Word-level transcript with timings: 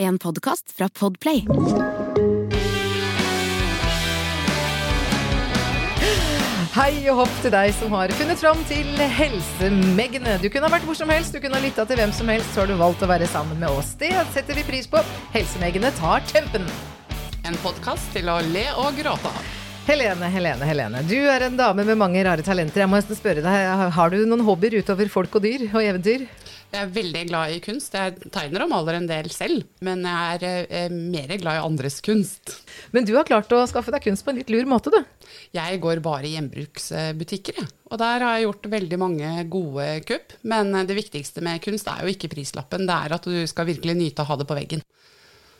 En 0.00 0.18
podkast 0.18 0.72
fra 0.76 0.86
Podplay. 0.88 1.40
Hei 6.76 6.92
og 7.10 7.24
hopp 7.24 7.32
til 7.42 7.50
deg 7.50 7.72
som 7.74 7.90
har 7.96 8.12
funnet 8.14 8.38
fram 8.38 8.60
til 8.70 8.92
helsemegene 9.16 10.36
Du 10.38 10.46
kunne 10.46 10.68
ha 10.68 10.70
vært 10.76 10.86
hvor 10.86 10.94
som 10.94 11.10
helst, 11.10 11.34
du 11.34 11.42
kunne 11.42 11.58
ha 11.58 11.64
lytta 11.64 11.82
til 11.90 11.98
hvem 11.98 12.14
som 12.14 12.30
helst, 12.30 12.52
så 12.54 12.62
har 12.62 12.70
du 12.70 12.76
valgt 12.78 13.02
å 13.02 13.08
være 13.10 13.26
sammen 13.26 13.58
med 13.58 13.74
oss. 13.74 13.96
Det 13.98 14.12
setter 14.36 14.60
vi 14.60 14.68
pris 14.68 14.86
på. 14.86 15.02
Helsemegene 15.34 15.90
tar 15.98 16.22
tempen. 16.30 16.70
En 17.42 17.58
podkast 17.64 18.14
til 18.14 18.30
å 18.30 18.38
le 18.52 18.68
og 18.78 18.94
gråte 19.02 19.34
av. 19.34 19.50
Helene, 19.88 20.30
Helene, 20.30 20.68
Helene. 20.68 21.02
Du 21.10 21.16
er 21.18 21.48
en 21.48 21.58
dame 21.58 21.82
med 21.82 21.98
mange 21.98 22.22
rare 22.22 22.46
talenter. 22.46 22.84
Jeg 22.84 22.92
må 22.92 23.00
nesten 23.00 23.18
spørre 23.18 23.42
deg, 23.42 23.90
Har 23.98 24.14
du 24.14 24.22
noen 24.28 24.46
hobbyer 24.46 24.78
utover 24.78 25.10
folk 25.10 25.40
og 25.40 25.42
dyr 25.48 25.66
og 25.72 25.82
eventyr? 25.82 26.28
Jeg 26.68 26.84
er 26.84 26.90
veldig 26.92 27.20
glad 27.30 27.52
i 27.54 27.60
kunst. 27.64 27.94
Jeg 27.96 28.30
tegner 28.34 28.66
og 28.66 28.68
maler 28.68 28.98
en 28.98 29.06
del 29.08 29.30
selv, 29.32 29.62
men 29.84 30.02
jeg 30.04 30.36
er 30.36 30.66
eh, 30.68 30.92
mer 30.92 31.30
glad 31.40 31.56
i 31.56 31.62
andres 31.64 31.96
kunst. 32.04 32.52
Men 32.92 33.06
du 33.08 33.14
har 33.16 33.24
klart 33.28 33.52
å 33.56 33.62
skaffe 33.70 33.94
deg 33.94 34.04
kunst 34.04 34.26
på 34.26 34.34
en 34.34 34.40
litt 34.42 34.52
lur 34.52 34.68
måte, 34.68 34.92
du. 34.92 35.28
Jeg 35.56 35.80
går 35.80 36.02
bare 36.04 36.28
i 36.28 36.34
gjenbruksbutikker, 36.34 37.62
jeg. 37.62 37.70
Og 37.88 38.02
der 38.02 38.24
har 38.26 38.36
jeg 38.36 38.44
gjort 38.50 38.68
veldig 38.76 38.98
mange 39.00 39.30
gode 39.48 39.86
kupp. 40.10 40.36
Men 40.52 40.76
det 40.84 40.98
viktigste 40.98 41.44
med 41.46 41.64
kunst 41.64 41.88
er 41.88 42.04
jo 42.04 42.12
ikke 42.12 42.32
prislappen, 42.36 42.84
det 42.88 43.00
er 43.00 43.16
at 43.16 43.30
du 43.32 43.40
skal 43.48 43.70
virkelig 43.70 43.96
nyte 43.96 44.26
å 44.26 44.28
ha 44.28 44.36
det 44.36 44.48
på 44.48 44.58
veggen. 44.60 44.84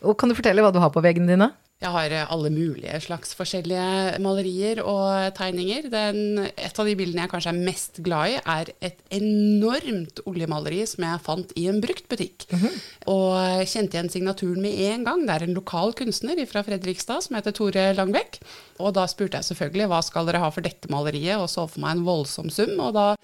Og 0.04 0.18
kan 0.20 0.28
du 0.28 0.36
fortelle 0.36 0.62
hva 0.62 0.74
du 0.74 0.82
har 0.82 0.92
på 0.92 1.02
veggene 1.02 1.32
dine? 1.32 1.48
Jeg 1.78 1.94
har 1.94 2.10
eh, 2.10 2.30
alle 2.34 2.50
mulige 2.50 2.98
slags 3.04 3.36
forskjellige 3.38 4.18
malerier 4.24 4.80
og 4.82 5.28
tegninger. 5.38 5.86
Den, 5.92 6.40
et 6.50 6.80
av 6.80 6.88
de 6.88 6.94
bildene 6.98 7.22
jeg 7.22 7.30
kanskje 7.30 7.52
er 7.52 7.60
mest 7.68 8.00
glad 8.02 8.32
i, 8.32 8.40
er 8.42 8.72
et 8.88 9.04
enormt 9.14 10.18
oljemaleri 10.26 10.80
som 10.90 11.06
jeg 11.06 11.22
fant 11.22 11.54
i 11.54 11.68
en 11.70 11.78
brukt 11.80 12.08
butikk. 12.10 12.48
-hmm. 12.50 12.80
Og 13.14 13.62
kjente 13.70 13.94
igjen 13.94 14.10
signaturen 14.10 14.60
med 14.60 14.74
en 14.74 15.04
gang. 15.04 15.26
Det 15.26 15.34
er 15.34 15.42
en 15.46 15.54
lokal 15.54 15.94
kunstner 15.94 16.46
fra 16.46 16.62
Fredrikstad 16.62 17.22
som 17.22 17.36
heter 17.36 17.52
Tore 17.52 17.94
Langbekk. 17.94 18.40
Og 18.80 18.94
da 18.94 19.06
spurte 19.06 19.38
jeg 19.38 19.44
selvfølgelig 19.44 19.86
hva 19.86 20.02
skal 20.02 20.26
dere 20.26 20.42
ha 20.42 20.50
for 20.50 20.60
dette 20.60 20.90
maleriet, 20.90 21.38
og 21.38 21.48
så 21.48 21.68
for 21.68 21.80
meg 21.80 21.96
en 21.96 22.04
voldsom 22.04 22.50
sum. 22.50 22.74
Og 22.80 22.94
da 22.94 23.16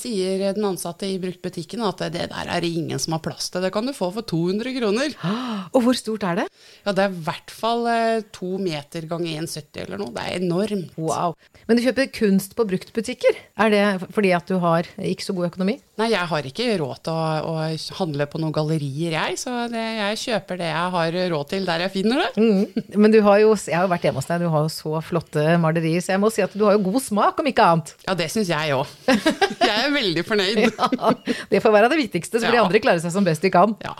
sier 0.00 0.54
den 0.56 0.64
ansatte 0.64 1.08
i 1.08 1.18
bruktbutikken 1.20 1.82
at 1.86 2.02
det 2.14 2.28
der 2.32 2.48
er 2.48 2.62
det 2.64 2.70
ingen 2.72 2.98
som 2.98 3.16
har 3.16 3.22
plass 3.24 3.50
til, 3.50 3.62
det 3.64 3.72
kan 3.74 3.86
du 3.86 3.92
få 3.96 4.10
for 4.14 4.26
200 4.26 4.72
kroner. 4.78 5.16
Og 5.74 5.84
hvor 5.84 5.98
stort 5.98 6.24
er 6.26 6.42
det? 6.42 6.46
Ja, 6.86 6.94
det 6.96 7.04
er 7.04 7.12
i 7.12 7.24
hvert 7.26 7.52
fall 7.52 7.86
eh, 7.90 7.99
to 8.34 8.56
meter 8.60 9.06
ganger 9.10 9.42
1,70 9.44 9.84
eller 9.84 10.00
noe. 10.00 10.12
Det 10.14 10.24
er 10.24 10.40
enormt. 10.40 10.96
Wow. 11.00 11.36
Men 11.68 11.78
du 11.78 11.84
kjøper 11.84 12.10
kunst 12.14 12.56
på 12.58 12.66
bruktbutikker. 12.68 13.38
Er 13.60 13.72
det 13.72 13.84
fordi 14.14 14.32
at 14.36 14.50
du 14.50 14.58
har 14.62 14.88
ikke 14.96 15.26
så 15.26 15.36
god 15.36 15.50
økonomi? 15.50 15.78
Nei, 16.00 16.08
jeg 16.14 16.28
har 16.30 16.46
ikke 16.48 16.66
råd 16.80 17.02
til 17.04 17.12
å, 17.12 17.52
å 17.52 17.96
handle 17.98 18.26
på 18.30 18.40
noen 18.40 18.54
gallerier, 18.56 19.16
jeg. 19.18 19.38
Så 19.42 19.52
det, 19.72 19.82
jeg 19.98 20.20
kjøper 20.22 20.60
det 20.62 20.70
jeg 20.70 20.94
har 20.94 21.18
råd 21.34 21.50
til 21.52 21.68
der 21.68 21.84
jeg 21.84 21.94
finner 21.98 22.22
det. 22.24 22.30
Mm. 22.40 22.94
Men 23.04 23.14
du 23.14 23.20
har 23.26 23.42
jo, 23.42 23.52
jeg 23.58 23.76
har 23.76 23.84
jo 23.84 23.92
vært 23.92 24.08
hjemme 24.08 24.22
hos 24.22 24.30
deg, 24.30 24.44
du 24.44 24.52
har 24.54 24.64
jo 24.64 24.72
så 24.72 25.02
flotte 25.04 25.44
malerier, 25.60 26.00
så 26.04 26.14
jeg 26.14 26.22
må 26.22 26.32
si 26.32 26.44
at 26.44 26.56
du 26.56 26.64
har 26.66 26.78
jo 26.78 26.84
god 26.88 27.04
smak, 27.04 27.42
om 27.42 27.50
ikke 27.50 27.68
annet. 27.74 27.94
Ja, 28.06 28.16
det 28.16 28.30
syns 28.32 28.52
jeg 28.52 28.76
òg. 28.76 28.96
Jeg 29.70 29.86
er 29.86 29.92
veldig 29.94 30.22
fornøyd. 30.26 30.58
Ja, 30.66 31.10
det 31.52 31.60
får 31.62 31.72
være 31.74 31.90
det 31.92 31.98
viktigste, 32.00 32.40
så 32.40 32.48
får 32.48 32.56
de 32.56 32.62
andre 32.62 32.80
klare 32.82 33.02
seg 33.02 33.12
som 33.14 33.26
best 33.26 33.44
de 33.44 33.52
kan. 33.54 33.76
Ja. 33.84 33.92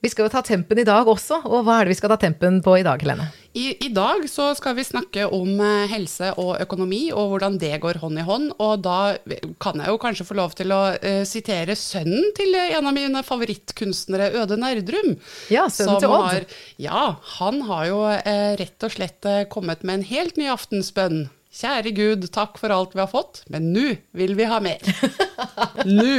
Vi 0.00 0.08
skal 0.08 0.24
jo 0.24 0.32
ta 0.32 0.40
tempen 0.40 0.78
i 0.80 0.86
dag 0.88 1.08
også, 1.12 1.42
og 1.44 1.66
hva 1.66 1.76
er 1.76 1.84
det 1.84 1.92
vi 1.92 1.98
skal 1.98 2.08
ta 2.14 2.16
tempen 2.22 2.62
på 2.64 2.78
i 2.80 2.84
dag, 2.86 3.02
Helene? 3.04 3.26
I, 3.52 3.74
I 3.84 3.88
dag 3.92 4.22
så 4.30 4.46
skal 4.56 4.76
vi 4.78 4.84
snakke 4.86 5.26
om 5.34 5.58
eh, 5.60 5.90
helse 5.90 6.30
og 6.40 6.54
økonomi, 6.62 7.02
og 7.12 7.34
hvordan 7.34 7.58
det 7.60 7.74
går 7.82 7.98
hånd 8.00 8.22
i 8.22 8.24
hånd. 8.24 8.46
Og 8.62 8.80
da 8.86 9.18
kan 9.60 9.82
jeg 9.82 9.92
jo 9.92 9.98
kanskje 10.00 10.24
få 10.28 10.36
lov 10.38 10.54
til 10.56 10.72
å 10.72 10.78
uh, 10.94 11.24
sitere 11.28 11.76
sønnen 11.76 12.30
til 12.38 12.56
en 12.62 12.88
av 12.88 12.96
mine 12.96 13.24
favorittkunstnere, 13.26 14.30
Øde 14.40 14.56
Nerdrum. 14.62 15.18
Ja, 15.52 15.66
sønnen 15.68 16.00
til 16.00 16.14
Odd. 16.14 16.30
Har, 16.30 16.48
ja, 16.80 17.02
han 17.36 17.60
har 17.68 17.90
jo 17.90 18.00
uh, 18.06 18.54
rett 18.62 18.88
og 18.88 18.94
slett 18.96 19.28
uh, 19.28 19.42
kommet 19.52 19.84
med 19.84 20.00
en 20.00 20.08
helt 20.14 20.40
ny 20.40 20.48
aftensbønn. 20.54 21.26
Kjære 21.50 21.90
Gud, 21.90 22.28
takk 22.30 22.60
for 22.60 22.70
alt 22.70 22.92
vi 22.94 23.00
har 23.02 23.08
fått, 23.10 23.40
men 23.50 23.72
nå 23.74 23.96
vil 24.14 24.36
vi 24.38 24.44
ha 24.46 24.60
mer. 24.62 24.78
Nå! 25.88 26.12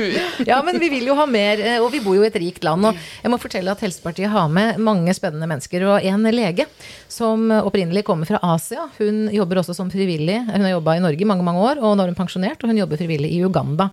Ja, 0.44 0.58
men 0.66 0.76
vi 0.82 0.90
vil 0.92 1.08
jo 1.08 1.16
ha 1.16 1.24
mer, 1.24 1.62
eh, 1.64 1.78
og 1.80 1.88
vi 1.94 2.02
bor 2.04 2.18
jo 2.18 2.26
i 2.26 2.28
et 2.28 2.36
rikt 2.36 2.66
land. 2.68 2.90
Og 2.90 3.00
jeg 3.24 3.32
må 3.32 3.40
fortelle 3.40 3.72
at 3.72 3.80
Helsepartiet 3.80 4.28
har 4.34 4.52
med 4.52 4.82
mange 4.84 5.16
spennende 5.16 5.48
mennesker. 5.48 5.86
Og 5.88 6.08
en 6.10 6.28
lege 6.36 6.66
som 7.08 7.48
opprinnelig 7.62 8.04
kommer 8.10 8.28
fra 8.28 8.42
Asia, 8.44 8.90
hun 8.98 9.30
jobber 9.32 9.62
også 9.62 9.78
som 9.78 9.92
frivillig. 9.94 10.42
Hun 10.50 10.68
har 10.68 10.76
jobba 10.76 10.98
i 10.98 11.06
Norge 11.08 11.24
i 11.24 11.30
mange, 11.32 11.48
mange 11.48 11.64
år, 11.64 11.80
og 11.80 11.96
nå 11.96 12.04
er 12.04 12.12
hun 12.12 12.20
pensjonert, 12.20 12.60
og 12.60 12.74
hun 12.74 12.84
jobber 12.84 13.00
frivillig 13.00 13.32
i 13.32 13.40
Uganda. 13.48 13.88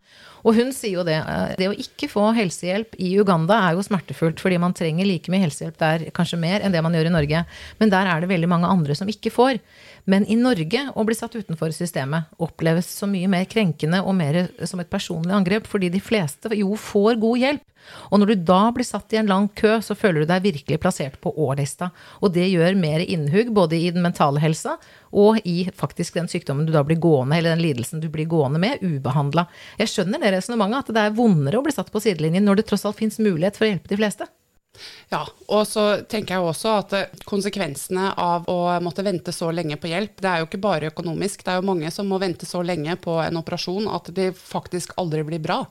Og 0.44 0.54
hun 0.58 0.72
sier 0.72 0.98
jo 0.98 1.04
det. 1.06 1.18
eh, 1.18 1.54
Det 1.58 1.68
å 1.68 1.76
ikke 1.76 2.08
få 2.10 2.28
helsehjelp 2.36 2.94
i 2.98 3.14
Uganda 3.18 3.58
er 3.68 3.76
jo 3.76 3.84
smertefullt, 3.86 4.40
fordi 4.40 4.58
man 4.58 4.74
trenger 4.74 5.06
like 5.06 5.30
mye 5.30 5.44
helsehjelp 5.46 5.78
der, 5.78 6.10
kanskje 6.14 6.38
mer, 6.38 6.60
enn 6.60 6.72
det 6.72 6.82
man 6.82 6.94
gjør 6.94 7.10
i 7.10 7.14
Norge. 7.14 7.44
Men 7.80 7.90
der 7.90 8.06
er 8.06 8.20
det 8.20 8.30
veldig 8.30 8.48
mange 8.48 8.70
andre 8.70 8.94
som 8.94 9.08
ikke 9.08 9.32
får. 9.34 9.58
Men 10.06 10.24
i 10.26 10.36
Norge, 10.36 10.86
å 10.94 11.04
bli 11.04 11.14
satt 11.14 11.36
utenfor 11.36 11.72
systemet 11.76 12.30
oppleves 12.38 12.86
så 12.86 13.08
mye 13.10 13.28
mer 13.28 13.44
krenkende 13.44 14.00
og 14.02 14.14
mer 14.16 14.48
som 14.64 14.80
et 14.80 14.90
personlig 14.90 15.34
angrep, 15.34 15.66
fordi 15.66 15.90
de 15.92 16.00
fleste 16.00 16.48
jo 16.56 16.74
får 16.76 17.18
god 17.20 17.38
hjelp. 17.38 17.64
Og 18.12 18.20
når 18.20 18.32
du 18.32 18.46
da 18.48 18.60
blir 18.74 18.84
satt 18.84 19.12
i 19.14 19.20
en 19.20 19.30
lang 19.30 19.48
kø, 19.56 19.78
så 19.84 19.96
føler 19.96 20.24
du 20.24 20.30
deg 20.32 20.44
virkelig 20.44 20.80
plassert 20.82 21.16
på 21.22 21.32
Å-lista. 21.32 21.90
Og 22.20 22.34
det 22.34 22.48
gjør 22.50 22.76
mer 22.76 23.04
innhugg 23.04 23.52
både 23.54 23.78
i 23.78 23.90
den 23.94 24.04
mentale 24.04 24.42
helsa 24.42 24.76
og 25.12 25.38
i 25.48 25.68
faktisk 25.74 26.18
den 26.18 26.28
sykdommen 26.30 26.66
du 26.68 26.72
da 26.74 26.84
blir 26.86 27.00
gående, 27.00 27.38
eller 27.38 27.56
den 27.56 27.64
lidelsen 27.64 28.02
du 28.02 28.08
blir 28.12 28.28
gående 28.30 28.60
med, 28.62 28.82
ubehandla. 28.82 29.46
Jeg 29.80 29.92
skjønner 29.92 30.22
det 30.22 30.34
resonnementet, 30.36 30.90
at 30.90 30.96
det 30.96 31.06
er 31.06 31.16
vondere 31.18 31.60
å 31.60 31.64
bli 31.64 31.74
satt 31.74 31.92
på 31.92 32.02
sidelinjen 32.02 32.44
når 32.46 32.60
det 32.60 32.68
tross 32.70 32.86
alt 32.88 32.98
fins 32.98 33.20
mulighet 33.22 33.58
for 33.58 33.68
å 33.68 33.72
hjelpe 33.72 33.92
de 33.92 34.00
fleste. 34.00 34.28
Ja, 35.10 35.24
og 35.48 35.64
så 35.66 35.84
tenker 36.10 36.36
jeg 36.36 36.44
også 36.44 36.74
at 36.82 36.92
eh, 36.94 37.22
konsekvensene 37.26 38.12
av 38.20 38.46
å 38.52 38.58
måtte 38.84 39.02
vente 39.06 39.32
så 39.34 39.50
lenge 39.54 39.78
på 39.80 39.90
hjelp, 39.90 40.20
det 40.22 40.30
er 40.30 40.42
jo 40.42 40.48
ikke 40.48 40.60
bare 40.62 40.90
økonomisk. 40.92 41.42
Det 41.44 41.54
er 41.54 41.62
jo 41.62 41.68
mange 41.70 41.90
som 41.94 42.06
må 42.10 42.20
vente 42.22 42.46
så 42.46 42.62
lenge 42.62 42.94
på 43.02 43.16
en 43.24 43.40
operasjon 43.40 43.88
at 43.90 44.12
det 44.14 44.30
faktisk 44.38 44.94
aldri 45.00 45.24
blir 45.26 45.42
bra. 45.42 45.62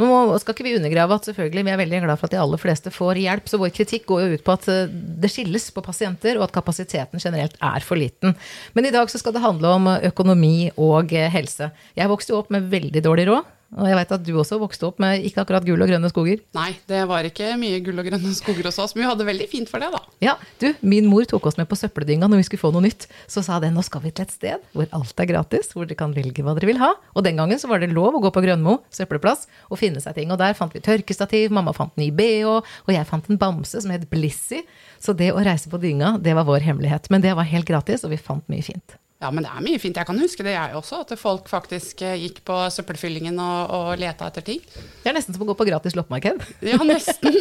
Nå 0.00 0.38
skal 0.42 0.54
ikke 0.54 0.66
vi 0.66 0.76
undergrave 0.78 1.18
at 1.18 1.28
selvfølgelig 1.28 1.64
vi 1.66 1.74
er 1.74 1.80
veldig 1.82 2.02
glad 2.04 2.20
for 2.20 2.28
at 2.28 2.36
de 2.36 2.40
aller 2.42 2.62
fleste 2.62 2.92
får 2.94 3.20
hjelp, 3.24 3.50
så 3.50 3.60
vår 3.60 3.74
kritikk 3.74 4.06
går 4.10 4.24
jo 4.24 4.38
ut 4.38 4.46
på 4.46 4.56
at 4.56 4.70
eh, 4.72 4.94
det 5.24 5.32
skilles 5.32 5.68
på 5.74 5.84
pasienter, 5.84 6.38
og 6.38 6.48
at 6.48 6.56
kapasiteten 6.56 7.22
generelt 7.22 7.58
er 7.60 7.84
for 7.84 8.00
liten. 8.00 8.36
Men 8.76 8.88
i 8.88 8.94
dag 8.94 9.10
så 9.10 9.20
skal 9.20 9.36
det 9.36 9.44
handle 9.44 9.76
om 9.76 9.92
økonomi 10.10 10.70
og 10.76 11.14
eh, 11.16 11.30
helse. 11.32 11.72
Jeg 11.98 12.10
vokste 12.10 12.34
jo 12.34 12.42
opp 12.42 12.52
med 12.54 12.70
veldig 12.72 13.04
dårlig 13.04 13.28
råd, 13.30 13.54
og 13.76 13.84
jeg 13.84 13.96
vet 13.98 14.12
at 14.16 14.22
du 14.24 14.30
også 14.40 14.56
vokste 14.62 14.86
opp 14.88 15.00
med 15.02 15.24
ikke 15.28 15.42
akkurat 15.42 15.64
gull 15.66 15.82
og 15.84 15.90
grønne 15.90 16.08
skoger. 16.08 16.40
Nei, 16.56 16.70
det 16.88 17.02
var 17.10 17.26
ikke 17.28 17.50
mye 17.60 17.82
gull 17.84 18.00
og 18.00 18.06
grønne 18.08 18.30
skoger 18.32 18.64
hos 18.70 18.78
oss, 18.80 18.94
men 18.96 19.04
vi 19.04 19.08
hadde 19.10 19.26
veldig 19.28 19.48
fint 19.50 19.68
for 19.68 19.84
det, 19.84 19.90
da. 19.92 20.00
Ja, 20.24 20.34
du, 20.62 20.70
min 20.80 21.08
mor 21.10 21.26
tok 21.28 21.50
oss 21.50 21.58
med 21.60 21.68
på 21.68 21.76
søppeldynga 21.76 22.30
når 22.30 22.40
vi 22.40 22.46
skulle 22.48 22.62
få 22.62 22.70
noe 22.72 22.86
nytt. 22.86 23.04
Så 23.28 23.42
sa 23.44 23.58
den 23.60 23.76
nå 23.76 23.84
skal 23.84 24.00
vi 24.06 24.12
til 24.14 24.24
et 24.24 24.32
sted 24.32 24.64
hvor 24.72 24.88
alt 24.96 25.20
er 25.20 25.28
gratis, 25.28 25.68
hvor 25.76 25.84
dere 25.84 25.98
kan 26.00 26.14
velge 26.16 26.44
hva 26.46 26.54
dere 26.56 26.70
vil 26.70 26.80
ha. 26.80 26.94
Og 27.12 27.26
den 27.26 27.36
gangen 27.40 27.60
så 27.60 27.68
var 27.68 27.82
det 27.84 27.90
lov 27.92 28.16
å 28.16 28.22
gå 28.24 28.32
på 28.32 28.44
Grønmo 28.46 28.78
søppelplass 28.94 29.44
og 29.68 29.80
finne 29.82 30.00
seg 30.00 30.16
ting. 30.16 30.32
Og 30.32 30.40
der 30.40 30.56
fant 30.56 30.72
vi 30.72 30.82
tørkestativ, 30.84 31.52
mamma 31.52 31.76
fant 31.76 31.92
ny 32.00 32.08
bh, 32.08 32.48
og 32.48 32.94
jeg 32.94 33.08
fant 33.10 33.28
en 33.28 33.40
bamse 33.40 33.84
som 33.84 33.92
het 33.92 34.08
Blissy. 34.08 34.62
Så 34.96 35.12
det 35.12 35.28
å 35.34 35.44
reise 35.44 35.68
på 35.68 35.80
dynga, 35.82 36.16
det 36.24 36.32
var 36.38 36.48
vår 36.48 36.64
hemmelighet. 36.64 37.12
Men 37.12 37.20
det 37.24 37.36
var 37.36 37.48
helt 37.52 37.68
gratis, 37.68 38.06
og 38.08 38.16
vi 38.16 38.20
fant 38.20 38.48
mye 38.48 38.64
fint. 38.64 38.96
Ja, 39.18 39.32
men 39.34 39.42
det 39.42 39.50
er 39.50 39.62
mye 39.64 39.78
fint. 39.82 39.96
Jeg 39.98 40.06
kan 40.06 40.20
huske 40.22 40.44
det, 40.46 40.52
jeg 40.54 40.74
også, 40.78 41.00
at 41.02 41.12
folk 41.18 41.48
faktisk 41.50 42.04
eh, 42.06 42.20
gikk 42.22 42.44
på 42.46 42.58
søppelfyllingen 42.70 43.40
og, 43.42 43.72
og 43.74 43.88
leta 43.98 44.28
etter 44.30 44.44
ting. 44.46 44.60
Det 45.02 45.10
er 45.10 45.16
nesten 45.16 45.34
som 45.34 45.42
å 45.42 45.48
gå 45.48 45.56
på 45.58 45.66
gratis 45.66 45.98
loppemarked. 45.98 46.44
Ja, 46.62 46.78
nesten. 46.86 47.34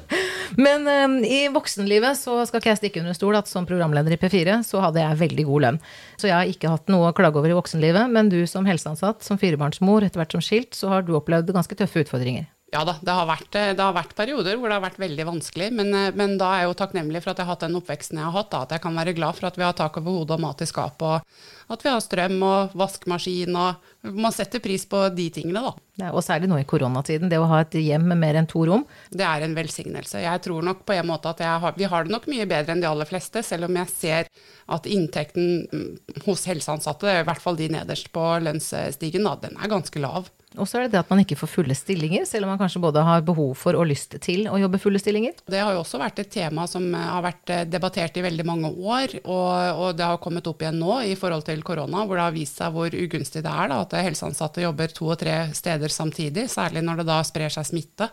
Men 0.64 0.84
um, 0.84 1.16
i 1.24 1.46
voksenlivet 1.52 2.20
så 2.20 2.36
skal 2.44 2.60
ikke 2.60 2.70
jeg 2.74 2.80
stikke 2.82 3.00
under 3.00 3.16
stol 3.16 3.38
at 3.38 3.48
som 3.48 3.64
programleder 3.68 4.14
i 4.14 4.20
P4 4.20 4.60
så 4.68 4.82
hadde 4.84 5.00
jeg 5.00 5.20
veldig 5.24 5.46
god 5.48 5.64
lønn. 5.64 5.80
Så 6.20 6.28
jeg 6.28 6.36
har 6.36 6.50
ikke 6.50 6.74
hatt 6.76 6.92
noe 6.92 7.08
å 7.08 7.16
klage 7.16 7.40
over 7.40 7.50
i 7.50 7.56
voksenlivet, 7.56 8.12
men 8.12 8.28
du 8.28 8.42
som 8.50 8.68
helseansatt, 8.68 9.24
som 9.24 9.40
firebarnsmor, 9.40 10.04
etter 10.04 10.20
hvert 10.20 10.36
som 10.36 10.44
skilt, 10.44 10.76
så 10.76 10.92
har 10.92 11.08
du 11.08 11.16
opplevd 11.16 11.56
ganske 11.56 11.80
tøffe 11.80 12.04
utfordringer. 12.04 12.50
Ja 12.74 12.80
da, 12.82 12.96
det 12.98 13.14
har, 13.14 13.26
vært, 13.28 13.52
det 13.54 13.78
har 13.78 13.94
vært 13.94 14.16
perioder 14.18 14.56
hvor 14.58 14.66
det 14.66 14.74
har 14.80 14.82
vært 14.82 14.98
veldig 14.98 15.26
vanskelig, 15.28 15.68
men, 15.78 15.92
eh, 15.94 16.10
men 16.18 16.34
da 16.40 16.48
er 16.50 16.64
jeg 16.64 16.72
jo 16.72 16.78
takknemlig 16.80 17.20
for 17.22 17.30
at 17.30 17.38
jeg 17.38 17.46
har 17.46 17.54
hatt 17.54 17.66
den 17.68 17.78
oppveksten 17.78 18.18
jeg 18.18 18.26
har 18.26 18.34
hatt. 18.34 18.50
Da, 18.50 18.62
at 18.66 18.74
jeg 18.74 18.82
kan 18.82 18.98
være 18.98 19.14
glad 19.14 19.38
for 19.38 19.46
at 19.46 19.58
vi 19.60 19.66
har 19.66 19.76
tak 19.78 20.00
over 20.00 20.18
hodet 20.18 20.34
og 20.34 20.42
mat 20.42 20.64
i 20.64 20.66
skapet, 20.66 21.36
og 21.68 21.76
at 21.76 21.84
vi 21.86 21.92
har 21.92 22.02
strøm 22.02 22.42
og 22.42 22.74
vaskemaskin, 22.82 23.54
og 23.54 23.93
man 24.04 24.32
setter 24.32 24.60
pris 24.60 24.84
på 24.86 25.00
de 25.16 25.30
tingene, 25.32 25.62
da. 25.64 25.72
Er- 26.04 26.12
Og 26.14 26.22
særlig 26.26 26.48
nå 26.50 26.58
i 26.60 26.64
koronatiden, 26.68 27.30
det 27.30 27.38
å 27.38 27.46
ha 27.48 27.60
et 27.60 27.70
hjem 27.70 28.04
med 28.08 28.18
mer 28.18 28.34
enn 28.34 28.46
to 28.50 28.64
rom. 28.66 28.84
Det 29.10 29.24
er 29.24 29.42
en 29.46 29.54
velsignelse. 29.54 30.20
Jeg 30.20 30.42
tror 30.42 30.62
nok 30.62 30.84
på 30.84 30.92
en 30.92 31.06
måte 31.06 31.30
at 31.30 31.38
har, 31.40 31.72
vi 31.76 31.84
har 31.84 32.04
det 32.04 32.12
nok 32.12 32.26
mye 32.26 32.46
bedre 32.46 32.72
enn 32.74 32.80
de 32.82 32.88
aller 32.90 33.08
fleste, 33.08 33.42
selv 33.42 33.64
om 33.68 33.74
jeg 33.76 33.88
ser 33.88 34.28
at 34.68 34.86
inntekten 34.86 35.66
mm, 35.72 36.22
hos 36.26 36.44
helseansatte, 36.48 37.20
i 37.20 37.24
hvert 37.26 37.42
fall 37.42 37.56
de 37.56 37.68
nederst 37.68 38.10
på 38.12 38.22
lønnsstigen, 38.44 39.24
da, 39.24 39.36
den 39.36 39.56
er 39.60 39.68
ganske 39.72 40.00
lav. 40.00 40.30
Og 40.54 40.68
så 40.70 40.78
er 40.78 40.84
det 40.86 40.94
det 40.94 41.00
at 41.00 41.08
man 41.10 41.18
ikke 41.18 41.36
får 41.38 41.50
fulle 41.50 41.74
stillinger, 41.74 42.26
selv 42.30 42.46
om 42.46 42.52
man 42.52 42.60
kanskje 42.60 42.82
både 42.82 43.02
har 43.02 43.24
behov 43.26 43.56
for 43.58 43.74
og 43.74 43.88
lyst 43.90 44.14
til 44.22 44.44
å 44.46 44.58
jobbe 44.60 44.78
fulle 44.78 45.00
stillinger. 45.02 45.40
Det 45.50 45.58
har 45.58 45.74
jo 45.74 45.80
også 45.82 45.98
vært 45.98 46.20
et 46.22 46.30
tema 46.30 46.66
som 46.70 46.86
eh, 46.94 47.08
har 47.10 47.24
vært 47.26 47.50
eh, 47.50 47.64
debattert 47.66 48.20
i 48.20 48.22
veldig 48.24 48.46
mange 48.46 48.70
år, 48.70 49.16
og, 49.24 49.80
og 49.82 49.98
det 49.98 50.06
har 50.06 50.20
kommet 50.22 50.46
opp 50.46 50.62
igjen 50.62 50.78
nå 50.78 51.00
i 51.10 51.16
forhold 51.18 51.46
til 51.48 51.64
korona, 51.66 52.04
hvor 52.06 52.20
det 52.20 52.26
har 52.28 52.36
vist 52.36 52.60
seg 52.62 52.74
hvor 52.74 52.94
ugunstig 52.94 53.42
det 53.42 53.50
er 53.50 53.72
da, 53.72 53.80
at 53.82 53.93
at 53.94 54.06
helseansatte 54.06 54.64
jobber 54.64 54.92
to 54.94 55.08
og 55.12 55.18
tre 55.20 55.36
steder 55.56 55.92
samtidig, 55.92 56.48
særlig 56.50 56.82
når 56.84 57.02
det 57.02 57.06
da 57.08 57.20
sprer 57.26 57.52
seg 57.54 57.68
smitte. 57.68 58.10